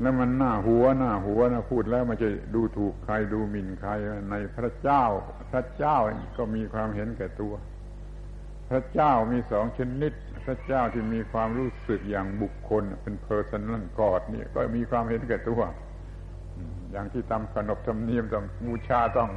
[0.00, 3.92] แล้วมันหน้าหัวหน้าหัวนะพูดแล้วมันจะดูถูกใครดูหมิ่นใคร
[4.30, 5.04] ในพระเจ้า
[5.50, 5.96] พระเจ้า
[6.38, 7.52] ก็มีความเห็นแก่ตัว
[8.70, 10.12] พระเจ้ามีสองชนิด
[10.46, 15.60] พระเจ้าที่มีความรู้สึกอย่างบุคคล เป็น personal God นี่ก็มีความเห็นแก่ตัว
[16.90, 19.30] อย่างที่ตามขนบธรรมเนียมต้องบูชาต้อง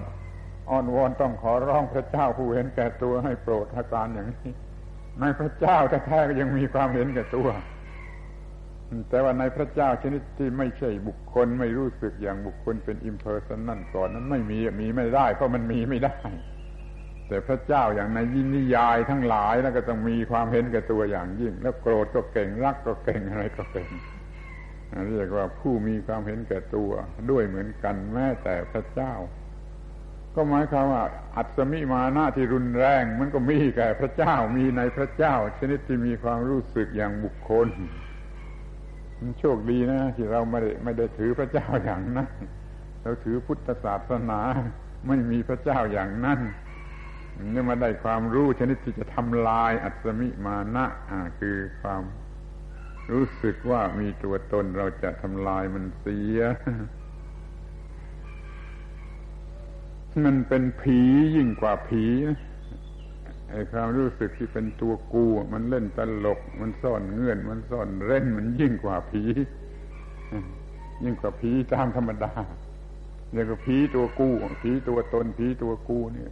[0.69, 4.51] อ้อนวอนต้องขอร้องพระเจ้าผู้เห็นแก่ตัวให้โปรดอาการอย่างนี้
[5.19, 5.77] ในพระเจ้า
[6.07, 7.47] แท้ๆก็ยังมีความเห็นแก่ตัว
[9.09, 16.15] แต่ว่าในพระเจ้าชนิดที่ไม่ใช่บุคคลไม่รู้สึกอย่างบุคคลเป็น impersonal God นั้นไม่มีมีไม่ได้เพราะมันมีไม่ได้
[17.28, 23.89] แต่พระเจ้าอย่างในยินนิยายทั้งหลายแล้วก็ต้องมีความเห็นแก่ตัวอย่างยิ่ง แล้วโกรธก็เก่งรักก็เก่งอะไรก็เก่ง
[25.09, 26.91] เรียกว่าผู้มีความเห็นแก่ตัว
[27.32, 29.13] ด้วยเหมือนกันแม้แต่พระเจ้า
[30.36, 31.03] ก็หมายความว่า
[31.36, 37.67] อัสมิมานะที่รุนแรง มันก็มีแก่พระเจ้ามีในพระเจ้า ชนิดที่มีความรู้สึกอย่างบุคคล
[39.19, 42.30] มันโชคดีนะที่เราไม่ได้ไม่ได้ถือพระเจ้าอย่างนั้น
[43.01, 44.39] เราถือพุทธศาสนา
[45.07, 46.39] ไม่มีพระเจ้าอย่างนั้น
[47.41, 50.86] นี่มาได้ความรู้ชนิดที่จะทำลายอัศมิมานะ
[51.39, 52.03] คือความ
[53.11, 56.39] รู้สึกว่ามีตัวตนเราจะทำลายมันเสีย
[60.25, 60.99] มันเป็นผี
[61.36, 62.05] ยิ่งกว่าผี
[63.49, 69.23] ไอ้ความรู้สึกที่เป็นตัวกู มันเล่นตลก มันซ่อนเงื่อน มันซ่อนเร้นมันยิ่งกว่าผี
[71.03, 72.34] ยิ่งกว่าผีตามธรรมดา
[73.34, 74.29] เรียกว่าผีตัวกู
[74.63, 76.31] ผีตัวตนผีตัวกูเนี่ย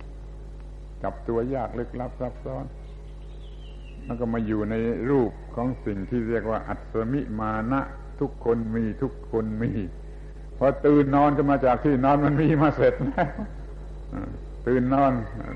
[1.03, 2.65] จับตัวยากลึกลับซับซ้อน
[4.07, 4.75] มันก็มาอยู่ใน
[5.09, 7.81] รูปของสิ่งที่เรียกว่า อัศมิมานะ
[8.19, 9.71] ทุกคนมีทุกคนมี
[10.57, 13.29] พอตื่นนอนก็มาจากที่นอนมันมีมาเสร็จแล้ว
[14.67, 15.11] ตื่นนอน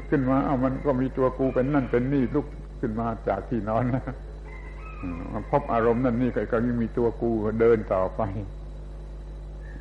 [0.09, 2.45] ขึ้นมาเอามันก็มีตัวกูเป็นนั่นเป็นนี่ลุก
[2.81, 4.03] ขึ้นมาจากที่นอนนะ
[5.49, 7.31] พบอารมณ์นั่นนี่ก็ยังมีตัวกู
[7.61, 8.21] เดินต่อไป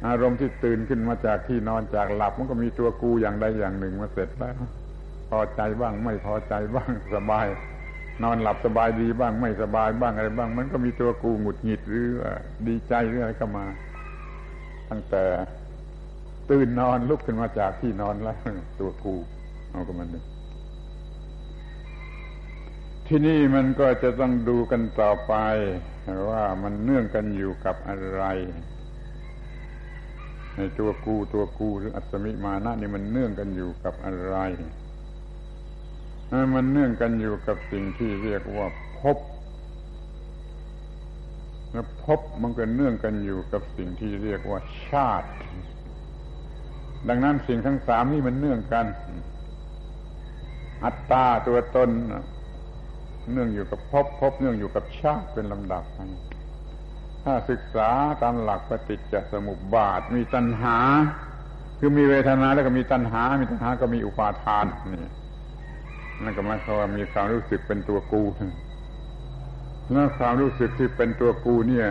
[0.09, 4.55] อารมณ์ที่ตื่นขึ้นมาจากที่นอนจากหลับ มันก็มีตัวกูอย่างใดอย่างหนึ่งมาเสร็จแล้ว
[5.37, 7.47] อใจบ้าง ไม่พอใจบ้างสบาย
[8.23, 12.09] นอนหลับสบายดีบ้าง ไม่สบายบ้างอะไรบ้าง มันก็มีตัวกูหงุดหงิดหรือ
[12.67, 13.67] ดีใจหรืออะไรก็มา
[14.91, 15.25] ตั้งแต่
[16.51, 18.37] ตื่นนอนลุกขึ้นมาจากที่นอนแล้ว
[18.81, 19.15] ตัวกู
[19.71, 20.09] เอาก็มัน
[23.09, 25.35] ที่นี่มันก็จะต้องดูกันต่อไป
[26.31, 28.25] ว่ามันเนื่องกันอยู่กับอะไร
[30.57, 34.37] ในตัวกูตัวกูหรืออัศมิมานะนี่มันเนื่องกันอยู่กับอะไร
[36.55, 38.69] มันเนื่องกันอยู่กับสิ่งที่เรียกว่า
[39.01, 39.19] พบ
[41.73, 45.29] แล้วพบมันก็เนื่องกันอยู่กับสิ่งที่เรียกว่าชาติ
[47.09, 48.87] ดังนั้นสิ่งทั้งสามนี่มันเนื่องกัน
[50.85, 51.91] อัตตาตัวตน
[53.33, 55.99] เนื่องอยู่กับพบพบเนื่องอยู่กับชาติเป็นลำดับไป
[57.25, 57.91] ถ้าศึกษา
[58.23, 60.77] ตามหลักปฏิจจสมุปบาทมีตัณหา
[61.79, 64.65] คือมีเวทนาแล้วก็มีตัณหา มีตัณหาก็มีอุปาทาน
[64.95, 65.11] นี่
[66.23, 68.23] นั่นก็หมายความว่ามีความรู้สึกเป็นตัวกู
[69.93, 71.89] แล้วความรู้สึกที่เป็นตัวกูเนี่ย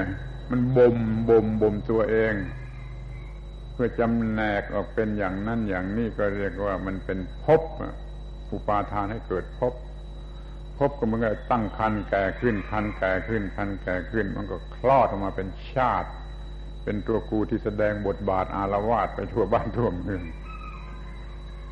[0.52, 0.98] มันบ่ม
[1.30, 2.34] บ่มบ่มตัวเอง
[3.74, 7.62] เพื่อจำแนกออกเป็นอย่างนั้นอย่างนี้ก็เรียกว่ามันเป็นภพ
[8.52, 9.74] อุปาทานให้เกิดภพ
[10.78, 16.10] ภพก็มันก็ตั้งคันแก่ขึ้นคันแก่ขึ้นคันแก่ขึ้น มันก็คลอดออกมาเป็นชาติ
[16.84, 20.24] เป็นตัวกูที่แสดงบทบาทอารวาสไปทั่วบ้านทั่วเมือง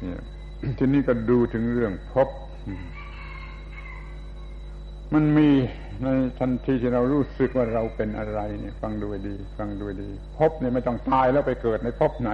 [0.02, 0.22] เนี่ย
[0.78, 2.30] ทีนี้ก็ดูถึงเรื่องภพ
[5.14, 5.50] มันมี
[6.04, 6.08] ใน
[6.40, 12.30] ทันทีที่เรารู้สึกว่าเราเป็นอะไรเนี่ย ฟังดูดี ฟังดูดี พบเนี่ยไม่ต้องตายแล้วไปเกิดในพบไหน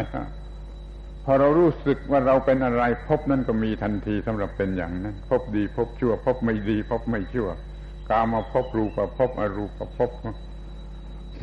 [1.26, 7.50] พอเรารู้สึกว่าเราเป็นอะไร พบนั่นก็มีทันทีสำหรับเป็นอย่างนั้น พบดี พบชั่ว พบไม่ดี พบไม่ชั่ว
[8.10, 10.12] กามาพบรูปพบอรูปพบ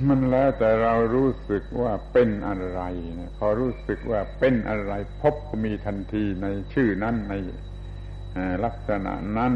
[0.08, 2.80] มันแล้วแต่เรารู้สึกว่าเป็นอะไร
[3.18, 7.34] นะพอรู้สึกว่าเป็นอะไรพบก็มีทันทีในชื่อนั้นใน
[8.64, 9.54] ลักษณะนั้น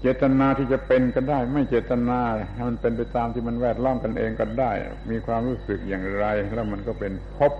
[0.00, 2.20] เจตนาที่จะเป็นก็ได้ ไม่เจตนา
[2.54, 4.72] ให้มันเป็นไปตามที่มันแวดล้อมกันเองก็ได้
[5.10, 7.52] มีความรู้สึกอย่างไร แล้วมันก็เป็นพบ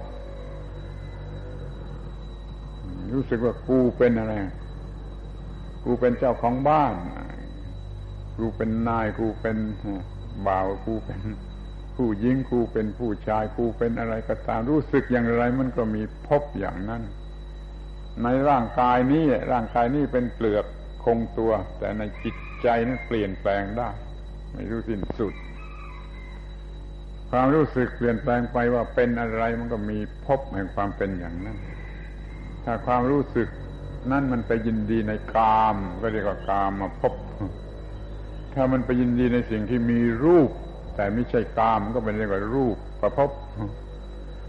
[3.15, 4.35] รู้สึกว่ากูเป็นอะไร
[5.85, 6.95] กูเป็นเจ้าของบ้าน
[8.39, 9.57] กูเป็นนายกูเป็น
[10.47, 11.21] บ่าวกูเป็น
[11.97, 17.03] ผู้หญิงกูเป็นผู้ชายกูเป็นอะไรก็ตามรู้สึกอย่างไร มันก็มีพบอย่างนั้น
[18.23, 20.65] ในร่างกายนี้ร่างกายนี้เป็นเปลือก
[21.05, 23.91] คงตัว แต่ในจิตใจนั้นเปลี่ยนแปลงได้
[24.53, 25.35] ไม่รู้สิ้นสุด
[27.31, 31.59] ความรู้สึกเปลี่ยนแปลงไปว่าเป็นอะไรมันก็มีพบแห่งความเป็นอย่างนั้น
[32.65, 33.49] ถ้าความรู้สึก
[34.13, 37.15] นั่นมันไปยินดีในกาม ก็เรียกว่ากามมาพบ
[38.55, 40.51] ถ้ามันไปยินดีในสิ่งที่มีรูป
[40.97, 43.31] แต่ไม่ใช่กามก็เป็นเรียกว่ารูปประพบ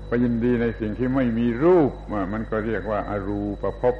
[0.07, 1.91] ไปยินดีในสิ่งที่ไม่มีรูป
[2.33, 3.95] มันก็เรียกว่าอารูประพบ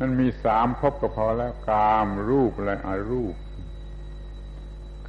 [0.00, 3.34] มันมีสามพบก็พอแล้ว กามรูปและอรูป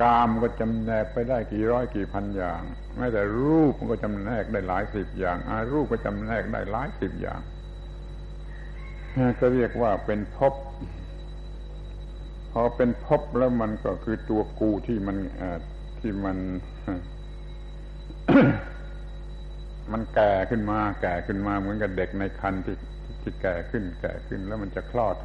[0.02, 2.62] กามก็จำแนกไปได้กี่ร้อยกี่พันอย่าง
[2.98, 7.40] แม้แต่รูปมันก็จำแนกได้หลายสิบอย่างอารูปก็จำแนกได้หลายสิบอย่าง
[9.40, 11.05] ก็เรียกว่าเป็นพบพ
[12.62, 15.18] อเป็นพบแล้วมันก็คือตัวกูที่มัน
[16.00, 16.38] ที่มัน
[19.92, 22.76] มันแก่ขึ้นมา แก่ขึ้นมาเหมือนกับเด็กในคันที่
[23.22, 25.16] ที่แก่ขึ้น แก่ขึ้นแล้วมันจะคลอด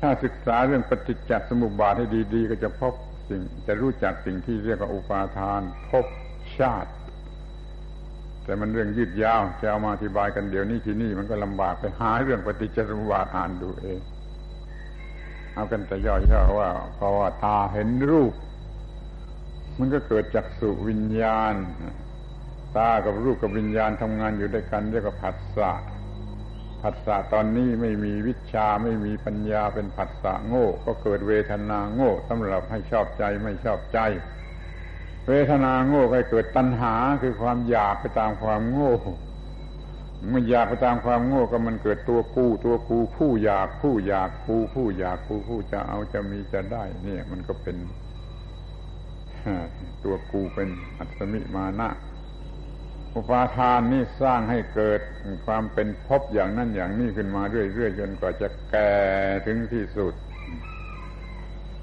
[0.00, 2.94] ถ้าศึกษาเรื่องปฏิจจสมุปบาทให้ดี ๆ ก็จะพบ
[3.28, 5.60] สิ่ง จะรู้จักสิ่งที่เรียกว่าอุปาทาน
[5.90, 6.06] พบ
[6.58, 6.90] ชาติ
[8.50, 14.00] แต่มันเรื่องยืดยาวจะเอามาอธิบายกันเดี๋ยวนี้ที่นี่มันก็ลำบากไปหาเรื่องปฏิจจสมุปบาทอ่านดูเอง
[15.54, 18.32] เอากันแต่ย่อยๆว่าเพราะว่าตาเห็นรูป
[19.78, 21.54] มันก็เกิดจากสุวิญญาณ
[22.76, 25.72] ตากับรูปกับวิญญาณทำงานอยู่ด้วยกันเรียกว่าผัสสะ
[26.82, 34.00] ผัสสะตอนนี้ไม่มีวิชาไม่มีปัญญาเป็นผัสสะโง่ ก็เกิดเวทนาโง่สำหรับให้ชอบใจไม่ชอบใจ
[35.26, 38.92] เวทนาโง่ก็เกิดตัณหาคือความอยากไปตามความโง่
[40.28, 47.76] เมื่ออยากไปตามความโง่ก็มันเกิดตัวกูตัวกูผู้อยากผู้อยากกูผู้อยากกูผู้จะเอาจะมีจะได้ เนี่ย มันก็เป็น
[50.04, 50.68] ตัวกูเป็น
[50.98, 51.88] อัศมิมานะ
[53.14, 55.00] อุปาทานนี่สร้างให้เกิด
[55.46, 58.92] ความเป็นภพอย่างนั้นอย่างนี้ขึ้นมาเรื่อยๆจนกว่าจะแก่
[59.46, 60.14] ถึงที่สุด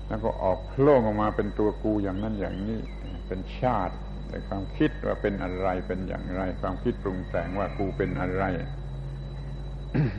[0.07, 2.79] แล้วก็ออกโล่งออกมาเป็นตัวกูอย่างนั้นอย่างนี้
[3.27, 3.95] เป็นชาติ
[4.29, 8.43] ในความคิดว่าเป็นอะไรเป็นอย่างไร ความคิดปรุงแต่งว่ากูเป็นอะไร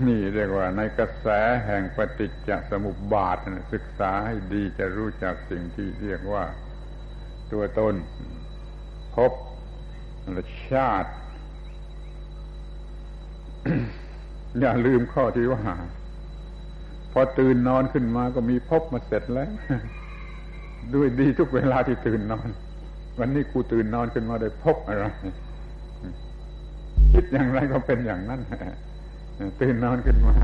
[0.06, 1.26] นี่เรียกว่าในกระแส
[1.66, 3.36] แห่งปฏิจจสมุปบาท
[3.72, 6.44] ศึกษาให้ดีจะรู้จักสิ่งที่เรียกว่า
[7.52, 7.94] ตัวตน
[9.14, 9.32] พบ
[10.32, 11.10] และชาติ
[14.60, 15.62] อย่าลืมข้อที่ว่า
[17.12, 19.50] พอตื่นนอนขึ้นมาก็มีพบมาเสร็จแล้ว
[20.94, 22.48] ด้วยดีทุกเวลาที่ตื่นนอน
[23.18, 25.04] วันนี้กูตื่นนอนขึ้นมาได้พบอะไร
[27.12, 28.40] คิดอย่างไรก็เป็นอย่างนั้น
[29.60, 30.34] ตื่นนอนขึ้นมา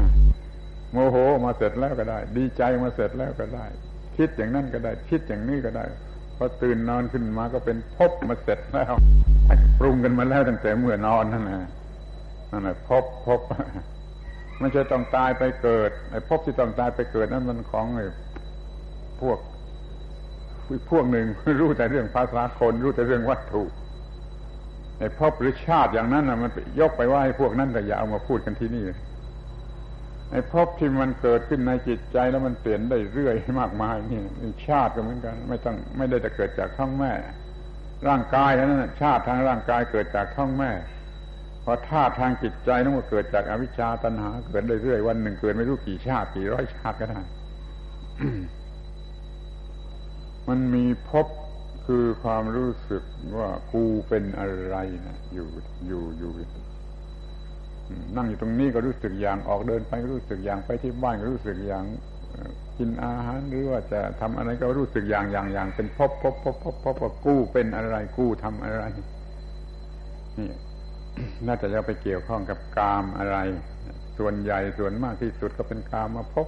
[0.93, 3.66] โมโหมาเสร็จแล้วก็ได้ ดีใจมาเสร็จแล้วก็ได้
[4.16, 5.85] คิดอย่างนั้นก็ได้ คิดอย่างนี้ก็ได้
[6.37, 8.93] พอตื่นนอนขึ้นมาก็เป็นพบมาเสร็จแล้ว
[9.79, 11.59] ปรุงกันมาแล้วตั้งแต่เมื่อนอนนั่นแหละ
[12.51, 13.41] นั่นแหละพบพบ
[14.61, 18.07] มันจะต้องตายไปเกิดไอ้พบที่ต้องตายไปเกิดนั้นมันของไอ้
[19.20, 19.39] พวก
[20.91, 21.27] พวกหนึ่ง
[21.61, 23.62] รู้แต่เรื่องภาษาคน รู้แต่เรื่องวัตถุ
[24.99, 26.51] ไอ้พบหรือชาติอย่างนั้นนะมัน
[26.81, 28.85] ยกไปว่าให้พวกนั้นแต่อย่าเอามาพูดกันที่นี่
[30.31, 34.23] ไอ้พบที่มันเกิดขึ้นในจิตใจแล้วมันเปลี่ยนได้เรื่อยมากมายนี่
[34.67, 37.12] ชาติก็เหมือนกัน ไม่ต้องไม่ได้จะเกิดจากท้องแม่
[38.09, 40.71] ร่างกายนั้นชาติทางร่างกายเกิดจากท้องแม่
[41.65, 47.21] พอธาตุทางจิตใจนั้นก็เกิดจากอวิชชาตัณหา เกิดได้เรื่อยวันหนึ่งเกิดไม่รู้กี่ชาติกี่ร้อยชาติก็ได้
[50.49, 51.27] มันมีพบ
[51.87, 53.03] คือความรู้สึก
[53.39, 54.77] ว่ากูเป็นอะไร
[55.07, 55.47] นะอยู่
[55.87, 56.31] อยู่อยู่
[58.17, 61.85] นั่งอยู่ตรงนี้ก็รู้สึกอย่างออกเดินไปก็รู้สึกอย่างไปที่บ้านก็รู้สึกอย่าง
[62.79, 68.83] กินอาหารหรือว่าจะทำอะไรก็รู้สึกอย่างอย่างอย่างเป็นพบพบพบพบพบว่ากู้เป็นอะไรกู้ทำอะไร
[70.39, 70.51] นี่
[71.47, 73.37] น่าจะจะไปเกี่ยวข้องกับกามอะไร
[74.19, 76.47] ส่วนใหญ่ส่วนมากที่สุดก็เป็นกามมาพบ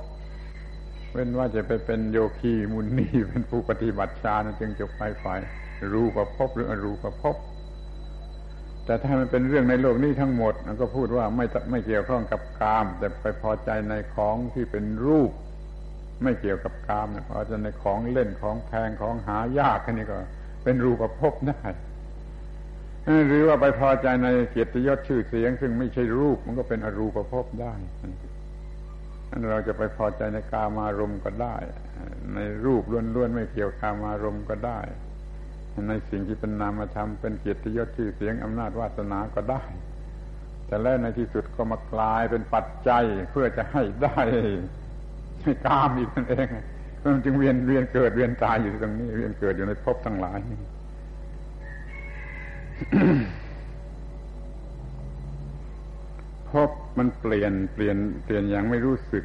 [1.17, 5.39] เว้นว่าจะไปเป็นโยคีมุนีเป็นผู้ปฏิบัติฌานจึงจะไปฝ่าย
[5.93, 7.37] รู้ประพบหรืออรูประพบ
[8.85, 15.31] แต่ถ้ามันเป็นเรื่องในโลกนี้ทั้งหมดมันก็พูดว่าไม่ไม่เกี่ยวข้องกับกาม แต่ไปพอใจในของที่เป็นรูป
[16.23, 20.17] ไม่เกี่ยวกับกามนะพอใจในของเล่นของแพงของหายากแค่นี้ก็
[20.65, 21.63] เป็นรูปประพบได้
[23.29, 27.75] หรือว่าไปพอใจในเกียรติยศชื่อเสียง ซึ่งไม่ใช่รูปมันก็เป็นอรูปภพได้
[29.51, 31.57] เราจะไปพอใจในกามารมณ์ก็ได้
[32.35, 32.83] ในรูป
[33.15, 34.81] ล้วนๆไม่เกี่ยวกามารมณ์ก็ได้
[35.89, 39.63] ในสิ่งที่เป็นนามธรรมเป็นเกียรติยศชื่อเสียงอำนาจวาสนาก็ได้
[40.67, 44.21] แต่แล้วในที่สุดก็มากลายเป็นปัจจัยเพื่อจะให้ได้
[45.43, 46.49] ให้กามอีกนั่นเอง
[47.03, 50.39] มันจึงเวียนเวียนเกิดเวียนตายอยู่ตรงนี้ เวียนเกิดอยู่ในภพทั้งหลาย
[56.69, 59.25] บมันเปลี่ยนเปลี่ยนเปลี่ยนอย่างไม่รู้สึก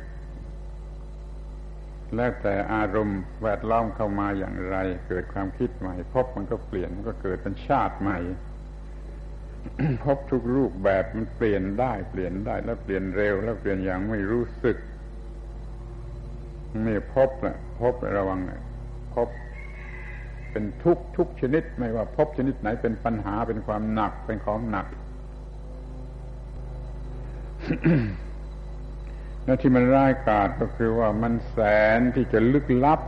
[2.15, 4.77] แล้วแต่อารมณ์แวดล้อมเข้ามาอย่างไร
[5.07, 8.19] เกิดความคิดใหม่ พบมันก็เปลี่ยนมันก็เกิดเป็นชาติใหม่
[10.03, 14.77] พบทุกรูปแบบมันเปลี่ยนได้เปลี่ยนได้แล้วเปลี่ยนเร็ว แล้วเปลี่ยนอย่างไม่รู้สึก
[16.87, 18.61] นี่พบนะพบระวังนะ
[19.13, 19.29] พบ
[20.51, 24.87] เป็นทุกทุกชนิด ไม่ว่าพบชนิดไหนเป็นปัญหาเป็นความหนักเป็นของหนัก
[29.45, 31.59] และที่มันร้ายกาจก็คือว่ามันแส
[31.97, 32.99] นที่จะลึกลับ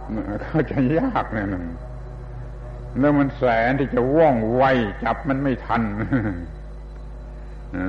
[0.41, 1.55] เข้าจะยากเนี่ยน
[2.99, 4.63] แล้วมันแสนที่จะว่องไว
[5.03, 5.83] จับมันไม่ทัน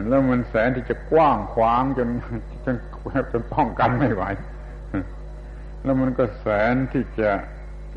[0.09, 2.09] แล้วมันแสนที่จะกว้างขวางจน
[2.65, 2.77] จน
[3.33, 4.25] จนป้องกันไม่ไหว
[5.83, 7.31] แล้วมันก็แสนที่จะ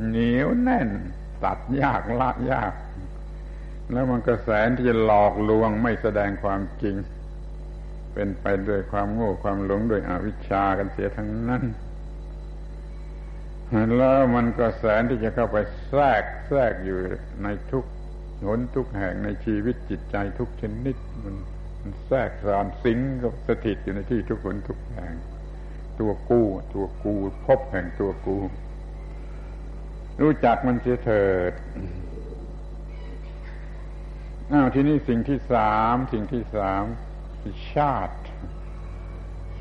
[0.06, 0.90] เหนียวแน่น
[1.44, 2.74] ตัดยากละยาก
[3.92, 6.96] แล้วมันก็แสนที่จะหลอกลวงไม่แสดงความจริง
[8.18, 11.64] เป็นไปด้วยความโง่ความหลงด้วยอวิชชากันเสียทั้งนั้น
[13.98, 15.58] แล้วมันก็แสนที่จะเข้าไป
[15.88, 17.00] แทรกแทรกอยู่
[17.44, 17.86] ในทุก
[18.46, 21.36] หนทุกแห่งในชีวิตจิตใจทุกชนิดมัน
[21.82, 25.14] มันแทรกสารสิงกับสถิตอยู่ในที่ทุกหนทุกแห่ง
[26.00, 27.14] ตัวกู้ ตัวกู
[27.46, 28.38] พบแห่งตัวกู
[30.22, 31.54] รู้จักมันเสียเถิด
[34.52, 36.84] อ้าวที่นี่สิ่งที่สามสิ่งที่สาม
[37.74, 38.18] ชาติ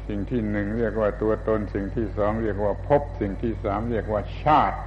[0.06, 4.78] สิ่งที่หนึ่งเรียกว่าตัวตน สิ่งที่สองเรียกว่าภพสิ่งที่สามเรียกว่าชาติ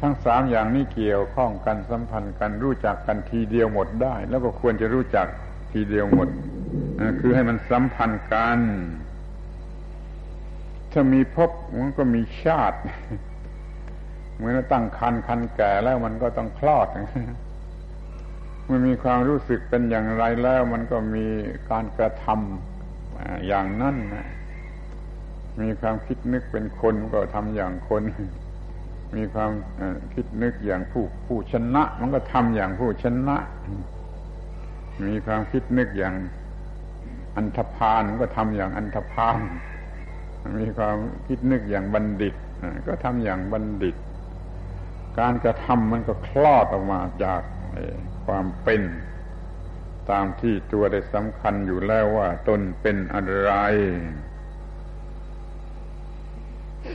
[0.00, 5.26] ทั้งสามอย่างนี้เกี่ยวข้องกันสัมพันธ์กันรู้จักกันทีเดียวหมดได้ แล้วก็ควรจะรู้จัก
[5.72, 6.28] ทีเดียวหมด
[7.20, 8.60] คือให้มันสัมพันธ์กัน
[10.92, 12.78] ถ้ามีภพมันก็มีชาติ
[14.36, 16.88] เหมือนตั้งคันคันแก่แล้วมันก็ต้องคลอด
[18.70, 21.26] มันมีความรู้สึกเป็นอย่างไรแล้ว มันก็มี
[21.70, 23.96] การกระทำอย่างนั้น
[25.60, 28.02] มีความคิดนึกเป็นคนก็ทำอย่างคน
[29.16, 29.52] มีความ
[30.14, 33.36] คิดนึกอย่างผู้ผู้ชนะ มันก็ทำอย่างผู้ชนะ
[35.06, 36.14] มีความคิดนึกอย่าง
[37.36, 39.38] อันธพาลก็ทำอย่างอันธพาล
[40.58, 40.96] มีความ
[41.26, 42.34] คิดนึกอย่างบัณฑิต
[42.86, 43.96] ก็ทำอย่างบัณฑิต
[45.18, 47.40] การกระทำมันก็คลอดออกมาจาก
[48.26, 48.82] ความเป็น
[50.10, 53.52] ตามที่ตัวได้สำคัญอยู่แล้วว่าตนเป็นอะไร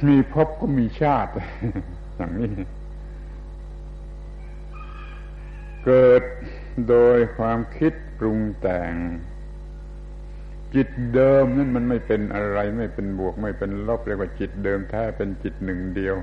[0.08, 1.32] มีพบก็มีชาติ
[2.16, 2.54] อย่างนี้
[5.86, 6.24] เกิด
[6.90, 8.94] โดยความคิดปรุงแต่ง
[10.76, 16.16] จิตเดิมนั่นมันไม่เป็นอะไร ไม่เป็นบวกไม่เป็นลบเรียกว่าจิตเดิมแท้เป็นจิตหนึ่งเดียว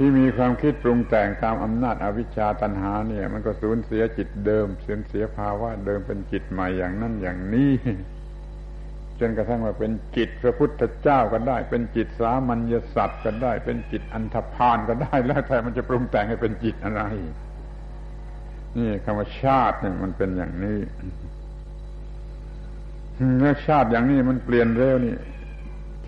[0.00, 7.72] ที่มีความคิดปรุงแต่งตามอำนาจอวิชชาตัณหาเนี่ย มันก็สูญเสียจิตเดิมสูญเสียภาวะเดิมเป็นจิตใหม่อย่างนั้นอย่างนี้
[9.20, 17.02] จนกระทั่งว่าเป็นจิตพระพุทธเจ้าก็ได้ เป็นจิตสามัญญสัตว์ก็ได้ เป็นจิตอันธพาลก็ได้ แล้วแต่มันจะปรุงแต่งให้เป็นจิตอะไร
[18.76, 20.78] นี่คำว่าชาติเนี่ยมันเป็นอย่างนี้
[23.38, 25.14] เมื่อชาติอย่างนี้มันเปลี่ยนเร็วนี่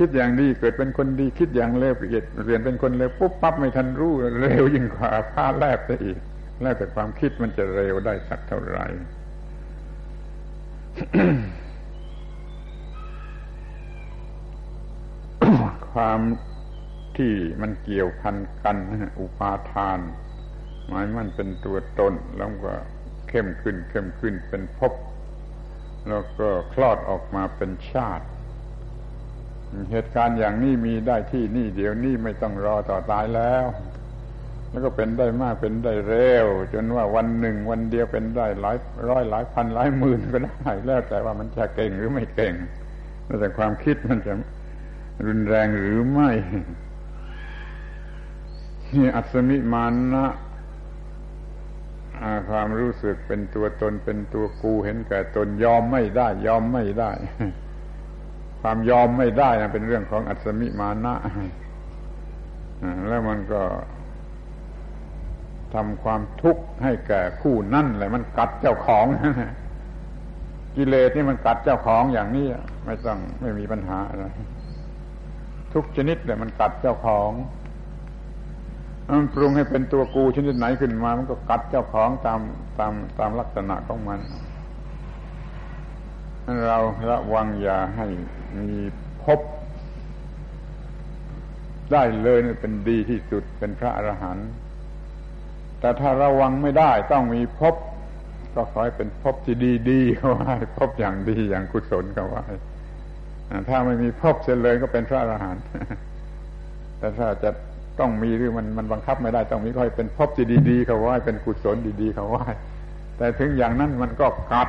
[0.03, 6.19] คิดอย่างดีเกิดเป็นคนดี คิดอย่างเลวเปลี่ยนเปลี่ยนเป็นคนเลวปุ๊บปั๊บไม่ทันรู้เร็วยิ่งกว่าผ้าแลบไปอีก
[6.63, 8.87] แล้วแต่ความคิดมันจะเร็วได้สักเท่าไหร่
[15.93, 16.21] ความ
[17.17, 17.33] ที่
[17.63, 18.77] มันเกี่ยวพันกัน
[19.21, 19.99] อุปาทาน
[20.87, 22.73] หมายมันเป็นตัวตนแล้วก็
[23.29, 24.93] เข้มขึ้นเข้มขึ้นเป็นภพ
[26.09, 28.27] แล้วก็คลอดออกมาเป็นชาติ
[29.91, 33.65] เหตุการณ์อย่างนี้มีได้ที่นี่เดี๋ยวนี้ไม่ต้องรอต่อตายแล้ว
[34.71, 38.77] แล้วก็เป็นได้มากเป็นได้เร็ว จนว่าวันหนึ่งวันเดียวเป็นได้หลาย
[39.09, 42.55] ร้อยหลายพันหลายหมื่นก็ได้แล้วแต่ว่ามันจะเก่งหรือไม่เก่ง
[43.25, 44.33] แล้วแต่ความคิดมันจะ
[45.27, 46.31] รุนแรงหรือไม่
[48.95, 50.27] นี่อัศมิมานะ
[52.49, 57.13] ความรู้สึกเป็นตัวตนเป็นตัวกูเห็นแก่ตนยอมไม่ได้ ยอมไม่ได้
[58.61, 61.15] ความยอมไม่ได้นะเป็นเรื่องของอัศมิมานะ
[63.09, 63.63] แล้วมันก็
[65.75, 69.07] ทำความทุกข์ให้แก่คู่นั่นแหละมันกัดเจ้าของ
[70.77, 72.47] กิเลสนี่มันกัดเจ้าของอย่างนี้
[72.87, 74.25] ไม่ต้องไม่มีปัญหาอะไร
[75.75, 77.31] ทุกชนิดเนี่ยมันกัดเจ้าของ
[79.19, 82.41] มันปรุงให้เป็นตัวกูชนิดไหนขึ้นมา มันก็กัดเจ้าของตาม
[82.79, 84.21] ตามตามลักษณะของมัน
[86.67, 86.79] เรา
[87.11, 88.07] ระวังอย่าให้
[88.59, 88.71] มี
[89.25, 89.41] พบ
[91.93, 94.51] ได้เลยเป็นดีที่สุดเป็นพระอรหันต์
[95.81, 97.75] แต่ถ้าระวังไม่ได้ต้องมีพบ
[98.55, 99.57] ก็ขอให้เป็นพบที่
[99.91, 102.45] ดีๆเขาให้พบอย่างดีอย่างกุศลเขาไว้
[103.69, 105.65] ถ้าไม่มีพบเสียเลยก็เป็นพระอรหันต์
[106.99, 107.51] แต่ถ้าจะ
[107.99, 112.47] ต้องมีหรือมันมันบังคับไม่ได้ต้องมีก็ให้เป็นพบที่ดีๆเขาไว้เป็นกุศลดีๆเขาไว้
[113.17, 114.69] แต่ถึงอย่างนั้นมันก็กัด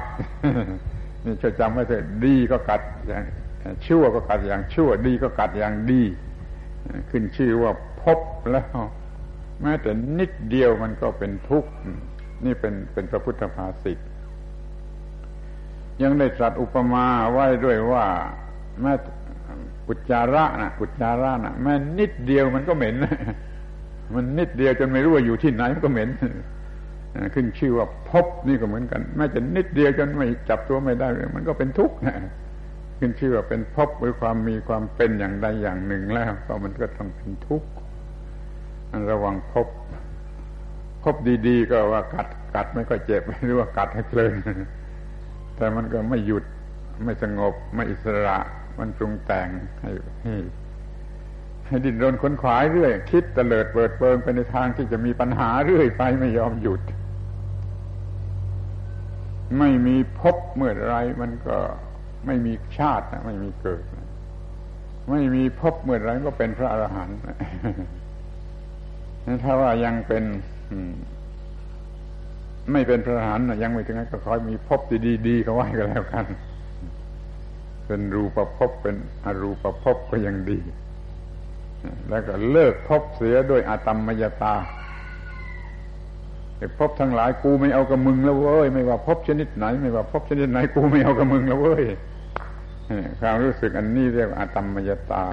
[1.25, 3.23] นี่ช่วยจำไว้เถอะดีก็กัดอย่าง
[3.87, 6.03] ชั่วก็กัดอย่างชั่วดีก็กัดอย่างดี
[7.09, 8.19] ขึ้นชื่อว่าพบ
[8.51, 8.77] แล้ว
[9.61, 11.71] แม้แต่นิดเดียวมันก็เป็นทุกข์
[12.45, 13.99] นี่เป็นเป็นพระพุทธภาษิต
[16.01, 18.05] ยังได้ตรัสอุปมาไว้ด้วยว่า
[18.81, 18.93] แม้
[19.87, 22.95] กุจาระนะกุจาระนะแม้นิดเดียวมันก็เหม็น
[24.15, 26.09] มันนิดเดียวจนไม่รู้ว่าอยู่ที่ไหนมันก็เหม็น
[27.33, 31.95] ขึ้นชื่อว่าพบนี่ก็เหมือนกัน แม้จะนิดเดียวจนไม่จับตัวไม่ได้มันก็เป็นทุกข์
[33.03, 37.69] ขึ้นชื่อว่าเป็นพบหรือความมีความเป็นอย่างใดอย่างหนึ่งแล้ว ก็มันก็ต้องเป็นทุกข์
[39.11, 39.67] ระวังพบ
[41.03, 41.15] พบ
[41.47, 44.33] ดีๆ ก็ว่ากัดกัดไม่ค่อยเจ็บหรือว่ากัดให้เพลิน
[45.55, 46.43] แต่มันก็ไม่หยุด
[47.05, 48.37] ไม่สงบ ไม่อิสระ
[48.79, 49.47] มันปรุงแต่ง
[49.81, 49.91] ให้
[50.23, 50.35] ให้
[51.67, 56.81] ให้ดิ้นรนค้นขวายเรื่อย คิดเตลิดเปิดเปิงไปในทางที่จะมีปัญหาเรื่อยไปไม่ยอมหยุด
[59.59, 61.57] ไม่มีพบเมื่อไรมันก็
[62.25, 63.83] ไม่มีชาติไม่มีเกิด
[65.09, 67.17] ไม่มีพบเมื่อไรก็เป็นพระอรหันต์
[69.43, 70.23] ถ้าว่ายังเป็น
[72.71, 74.79] ไม่เป็นพระอรหันต์ยังไม่ถึงนั้นก็คอยมีพบ
[75.27, 76.25] ดีๆเขาไว้ก็แล้วกัน
[77.85, 78.95] เป็นรูปภพเป็น
[79.25, 80.59] อรูปภพก็ยังดี
[82.09, 84.55] แล้วก็เลิกพบเสียด้วยอาตมมยตา
[86.57, 91.83] ไอ้พบทั้งหลายกูไม่เอากับมึงแล้วเว้ย ไม่ว่าพบชนิดไหน ไม่ว่าพบชนิดไหนกูไม่เอากับมึงแล้วเว้ย
[93.19, 95.25] ความรู้สึกอันนี้เรียกอาตมมยตา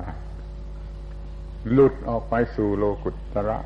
[1.73, 3.59] หลุดออกไปสู่โลกุตระ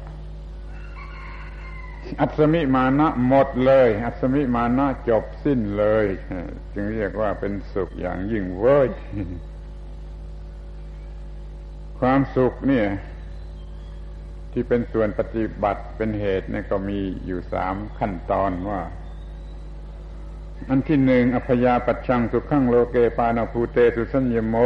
[2.20, 6.06] อัศมิมานะหมดเลย อัศมิมานะจบสิ้นเลย
[6.74, 8.89] จึงเรียกว่าเป็นสุขอย่างยิ่งเว้ย
[11.98, 12.86] ความสุขเนี่ย
[14.52, 18.81] ที่เป็นส่วนปฏิบัติเป็นเหตุเนี่ยก็มีอยู่สามขั้นตอนว่า
[20.69, 24.57] อันที่หนึ่งอพยาปัจชังสุขขังโลเกปานาภูเตสุสัญญโม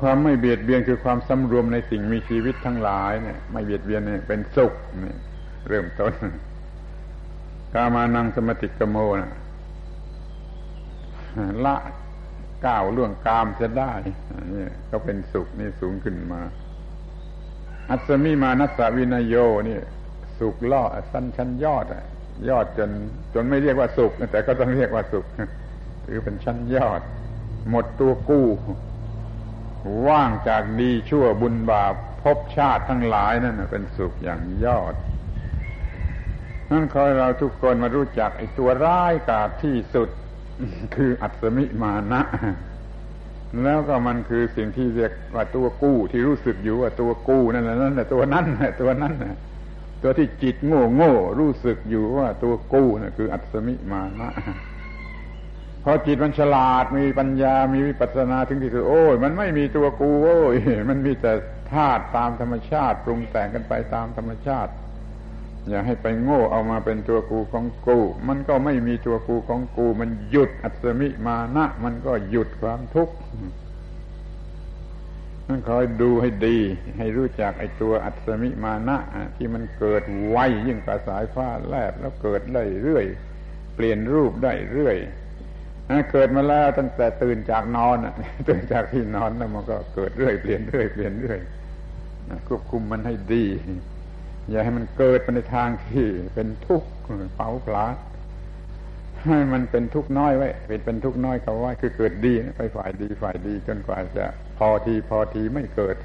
[0.00, 4.72] ความไม่เบียดเบียนคือความสำรวมในสิ่งมีชีวิตทั้งหลายเนี่ย ไม่เบียดเบียนเนี่ยเป็นสุข
[5.04, 5.14] นี่
[5.68, 6.12] เริ่มต้น
[7.74, 9.32] กามานังสมติกโมนะ
[11.64, 11.76] ละ
[12.66, 13.92] ก้าวล่วงกามจะได้
[14.54, 16.40] นี่ก็เป็นสุขนี่สูงขึ้นมา
[17.90, 19.34] อัศมีมานัสวินโย
[19.68, 19.78] นี่
[20.38, 20.82] สุขล่อ
[21.12, 21.86] สั้นชั้นยอด
[22.48, 22.90] ยอดจน
[23.34, 25.24] จนไม่เรียกว่าสุขแต่ก็ต้องเรียกว่าสุข
[26.04, 27.00] หรือเป็นชั้นยอด
[27.70, 28.46] หมดตัวกู้
[30.08, 34.94] ว่างจากดีชั่วบุญบาปภพชาติทั้งหลายนั่นเป็นสุขอย่างยอด
[36.70, 40.08] นั่นคอยเราทุกคนมารู้จักไอ้ตัวร้ายกาจที่สุด
[40.96, 42.22] คืออัศมิมานะ
[43.62, 49.36] แล้วก็มันคือสิ่งที่เรียกว่าตัวกู้ที่รู้สึกอยู่ว่าตัวกู้นั่นแหละนั่นแหละตัวนั้นแหละตัวนั้นนะ
[50.02, 54.30] ตัวที่จิตโง่โง่รู้สึกอยู่ว่าตัวกู้นะ่ะคือ อัศมิมานะ
[55.84, 60.56] พอจิตมันฉลาดมีปัญญามีวิปัสสนาถึงที่สุดโอ้ยมันไม่มีตัวกูโอ้ย
[60.88, 61.32] มันมีแต่
[61.72, 64.72] ธาตุตามธรรมชาติ ปรุงแต่งกันไปตามธรรมชาติ
[65.68, 67.98] อย่าให้ไปโง่เอามาเป็นตัวกูของกู
[68.28, 73.14] มันก็ไม่มีตัวกูของกู มันหยุดอัศมิมานะ มันก็หยุดความทุกข์
[75.48, 76.58] นั่นคอยดูให้ดี
[76.98, 78.98] ให้รู้จักไอ้ตัวอัศมิมานะ
[79.36, 83.04] ที่มันเกิดไวยิ่งกว่าสายฟ้าแลบแล้วเกิดได้เรื่อย
[83.74, 84.96] เปลี่ยนรูปได้เรื่อย
[86.12, 87.96] เกิดมาแล้วตั้งแต่ตื่นจากนอน
[88.48, 91.40] ตื่นจากที่นอนแล้วมันก็เกิดเรื่อยเปลี่ยนเรื่อยเปลี่ยนเรื่อย
[92.48, 93.46] ควบคุมมันให้ดี
[94.50, 96.88] อย่าให้มันเกิดไปในทางที่เป็นทุกข์
[97.34, 97.94] เผาผลาญ
[99.26, 104.26] ให้มันเป็นทุกข์น้อยไว้ เป็นเป็นทุกข์น้อยเขาว่า คือเกิดดีไปฝ่ายดีฝ่ายดีจนกว่าจะ
[104.58, 105.96] พอทีพอทีไม่เกิด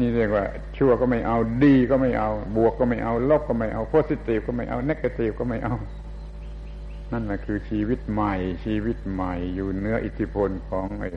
[0.00, 0.44] นี่เรียกว่า
[0.76, 5.74] ชั่วก็ไม่เอาดีก็ไม่เอา บวกก็ไม่เอา ลบก็ไม่เอาโพสิทีฟก็ไม่เอาเนกาทีฟก็ไม่เอา
[7.12, 8.34] นั่นแหละคือชีวิตใหม่
[8.64, 11.10] ชีวิตใหม่ อยู่เนื้ออิทธิพลของไอ้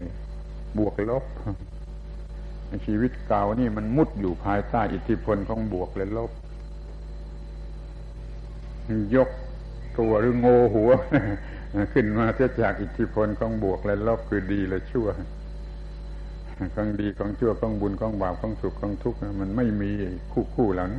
[0.78, 1.24] บวกลบ
[2.86, 6.32] ชีวิตเก่านี่มันมุดอยู่ภายใต้อิทธิพลของบวกและลบ
[9.16, 9.30] ยก
[10.00, 10.90] ตัวหรือโงหัว
[11.94, 15.08] ขึ้นมาเสียจากอิทธิพลของบวกและลบคือดีและชั่ว
[16.76, 19.92] ของดีของชั่วของบุญของบาปของสุขของทุกข์มันไม่มี
[20.32, 20.92] คู่คู่หลัง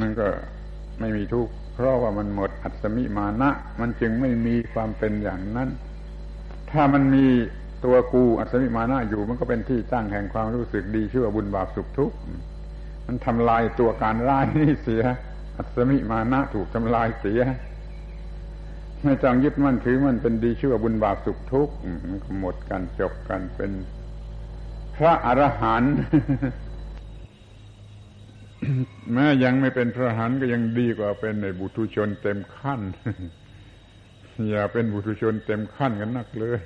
[0.00, 0.28] นั่นก็
[1.00, 3.50] ไม่มีทุกข์เพราะว่ามันหมดอัศมิมานะ
[3.80, 5.68] มันจึงไม่มีความเป็นอย่างนั้น
[6.70, 7.26] ถ้ามันมี
[7.84, 12.16] ตัวกูอัศมิมานะอยู่มันก็เป็นที่ตั้งแห่งความรู้สึกดีชั่วบุญบาปสุขทุกข์
[13.06, 15.02] มันทำลายตัวการร้ายนี่เสีย
[15.56, 17.40] อัศมิมานะถูกทำลายเสีย
[19.02, 21.74] ไม่จองยึดมั่นถือมันเป็นดีชั่วบุญบาปสุขทุกข์
[22.40, 23.70] หมดกันจบกันเป็น
[24.96, 25.94] พระอรหันต์
[29.12, 32.80] แม้ยังไม่เป็นพระอรหันต์ก็ยังดีกว่าเป็นในบุตุชนเต็มขั้น
[34.50, 36.62] อย่าเป็นบุตุชนเต็มขั้นกันนักเลย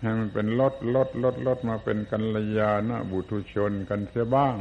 [0.00, 4.56] ให้มันเป็นลดลดลดลดมาเป็นกัลยาณะบุตุชนกันเสียบ้าง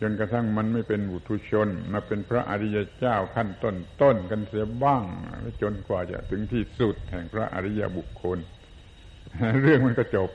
[0.00, 5.04] จนกระทั่งมันไม่เป็นบุตุชน มาเป็นพระอริยเจ้าขั้นต้นต้นกันเสียบ้าง
[5.62, 8.38] จนกว่าจะถึงที่สุดแห่งพระอริยบุคคล
[9.62, 10.30] เรื่องมันก็จบ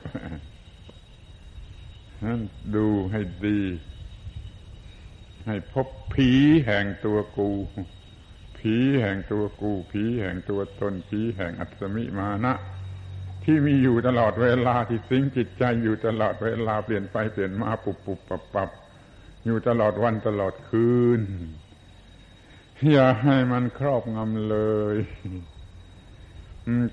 [2.24, 2.40] นั้น
[2.74, 3.60] ดูให้ดี
[5.46, 6.30] ให้พบผี
[6.66, 7.50] แห่งตัวกู
[8.58, 12.54] ผีแห่งตัวกู ผีแห่งตัวตน ผีแห่งอัศมิมานะ
[13.44, 18.70] ที่มีอยู่ตลอดเวลาที่สิงจิตใจอยู่ตลอดเวลาเปลี่ยนไปเปลี่ยนมาปุบปุบปับปับ
[19.46, 21.20] อยู่ตลอดวันตลอดคืน
[22.92, 24.58] อย่าให้มันครอบงำเล
[24.94, 24.96] ย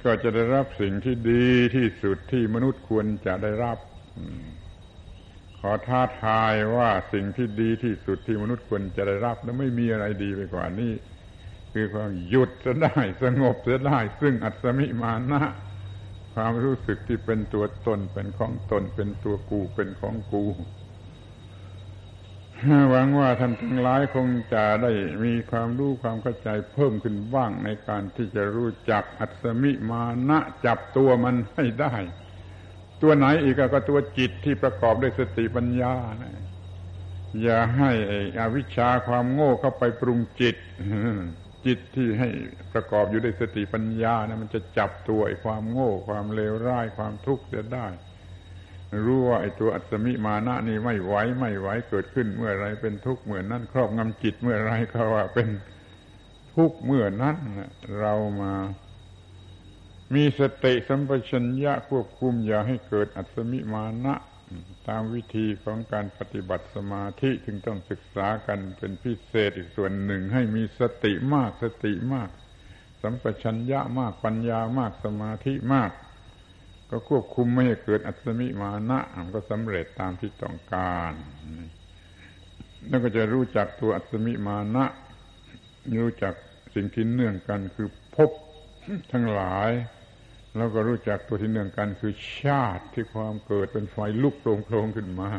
[0.03, 3.77] ก็จะได้รับสิ่งที่ดีที่สุดที่มนุษย์ควรจะได้รับ
[5.59, 10.93] ขอท้าทายว่าสิ่งที่ดีที่สุดที่มนุษย์ควรจะได้รับ และไม่มีอะไรดีไปกว่านี้
[11.73, 15.41] คือความหยุดจะได้สงบจะได้ ซึ่งอัศมิมานะ
[16.33, 20.43] ความรู้สึกที่เป็นตัวตนเป็นของตนเป็นตัวกูเป็นของกู
[22.89, 24.91] หวังว่าท่านทั้งหลายคงจะได้
[25.23, 31.93] มีความรู้ความเข้าใจเพิ่มขึ้นบ้างในการที่จะรู้จักอัศมิมานะจับตัวมันให้ได้
[33.01, 36.43] ตัวไหนอีกก็ตัวจิตที่ประกอบด้วยสติปัญญานะ
[37.41, 37.91] อย่าให้
[38.39, 40.55] อวิชชาความโง่เข้าไปปรุงจิต
[41.65, 42.29] จิตที่ให้
[42.73, 47.87] ประกอบอยู่ด้วยสติปัญญานะมันจะจับตัวไอ้ความโง่ ความเลวร้ายความทุกข์จะได้
[49.05, 55.49] รู้ว่าไอ้ตัวอัศมิมานะนี่ไม่ไหวไม่ไหวเกิดขึ้นเมื่อไรเป็นทุกข์เมื่อนั้นครอบงำจิตเมื่อไรเขาว่าเป็น
[56.55, 57.35] ทุกข์เมื่อนั้น
[57.99, 58.53] เรามา
[60.13, 64.15] มีสติสัมปชัญญะควบคุมอย่าให้เกิดอัศมิมานะ
[64.87, 72.29] ตามวิธีของการปฏิบัติสมาธิจึงต้องศึกษากันเป็นพิเศษอีกส่วนหนึ่งให้มีสติมากสติมาก
[73.01, 75.91] สัมปชัญญะมากปัญญามากสมาธิมาก
[76.89, 78.99] ก็ควบคุมไม่ให้เกิดอัศมิมานะ
[79.33, 81.13] ก็สำเร็จตามที่ต้องการ
[82.87, 84.85] แล้วก็จะรู้จักตัวอัศมิมานะ
[86.03, 86.33] รู้จัก
[86.75, 88.29] สิ่งที่เนื่องกันคือพบ
[89.11, 89.71] ทั้งหลาย
[90.57, 95.31] แล้วก็รู้จักตัวที่เนื่องกันคือชาติที่ความเกิดเป็นไฟลุกโผล่ขึ้นมา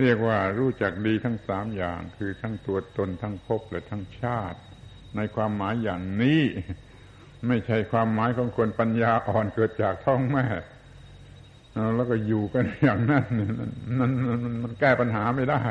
[0.00, 4.58] เรียกว่ารู้จักดีทั้งสามอย่าง คือทั้งตัวตนทั้งภพและทั้งชาติ
[5.16, 6.42] ในความหมายอย่างนี้
[7.48, 10.44] ไม่ใช่ความหมายของคนปัญญาอ่อนเกิดจากท้องแม่
[11.96, 13.24] แล้วก็อยู่กันอย่างนั้น
[13.98, 14.12] นั่น
[14.62, 15.62] มันแก้ปัญหาไม่ได้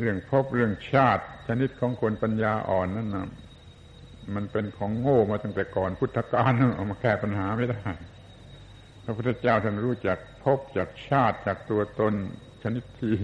[0.00, 3.28] เรื่องพบเรื่องชาติ ชนิดของคนปัญญาอ่อนนั่นนะ
[4.34, 7.82] มันเป็นของโง่มาตั้งแต่ก่อนพุทธกาลเอามาแก้ปัญหาไม่ได้
[9.04, 12.14] พระพุทธเจ้าท่านรู้จักพบจากชาติจากตัวตน
[12.62, 13.14] ชนิดที่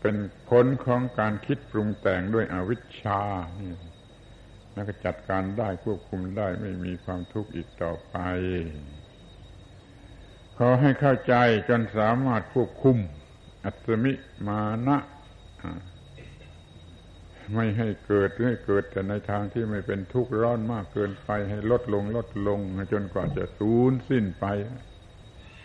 [0.00, 0.16] เป็น
[0.48, 3.20] ผลของการคิดปรุงแต่งด้วยอวิชชา
[4.74, 8.16] แล้วก็จัดการได้ควบคุมได้ไม่มีความทุกข์อีกต่อไป
[10.58, 11.34] ขอให้เข้าใจ
[11.68, 12.96] จนสามารถควบคุม
[13.64, 14.12] อัตมิ
[14.46, 14.98] มานะ
[17.54, 22.60] ไม่ให้เกิดให้เกิดแต่ในทางที่ไม่เป็นทุกข์ร้อนมากเกินไป ให้ลดลงลดลง
[22.92, 24.46] จนกว่าจะสูญสิ้นไป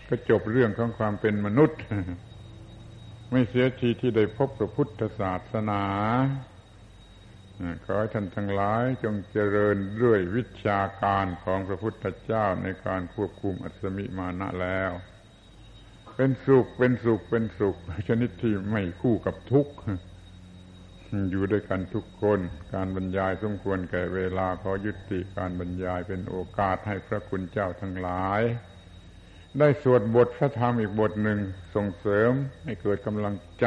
[0.08, 1.80] ก็จบเรื่องของความเป็นมนุษย์
[3.32, 5.84] ไม่เสียทีที่ได้พบพระพุทธศาสนา
[7.86, 14.92] ขอท่านทั้งหลายจงเจริญด้วยวิชาการของพระพุทธเจ้าในการควบคุมอัศมิมานะแล้ว
[16.16, 17.76] เป็นสุขเป็นสุขเป็นสุข
[18.08, 19.74] ชนิดที่ไม่คู่กับทุกข์
[21.32, 22.40] อยู่ด้วยกันทุกคน
[22.74, 28.42] การบรรยายสมควรแก่เวลาขอยุติการบรรยายเป็นโอกาสให้พระคุณเจ้าทั้งหลาย
[29.60, 31.40] ได้สวดบทพระธรรมอีกบทหนึ่ง
[31.76, 32.32] ส่งเสริม
[32.64, 33.66] ให้เกิดกำลังใจ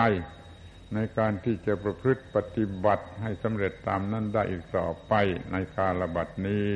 [0.94, 5.12] ในการที่จะประพฤติปฏิบัติให้สำเร็จตามนั้นได้อีกต่อไป
[5.52, 6.72] ในกาละบัดนี้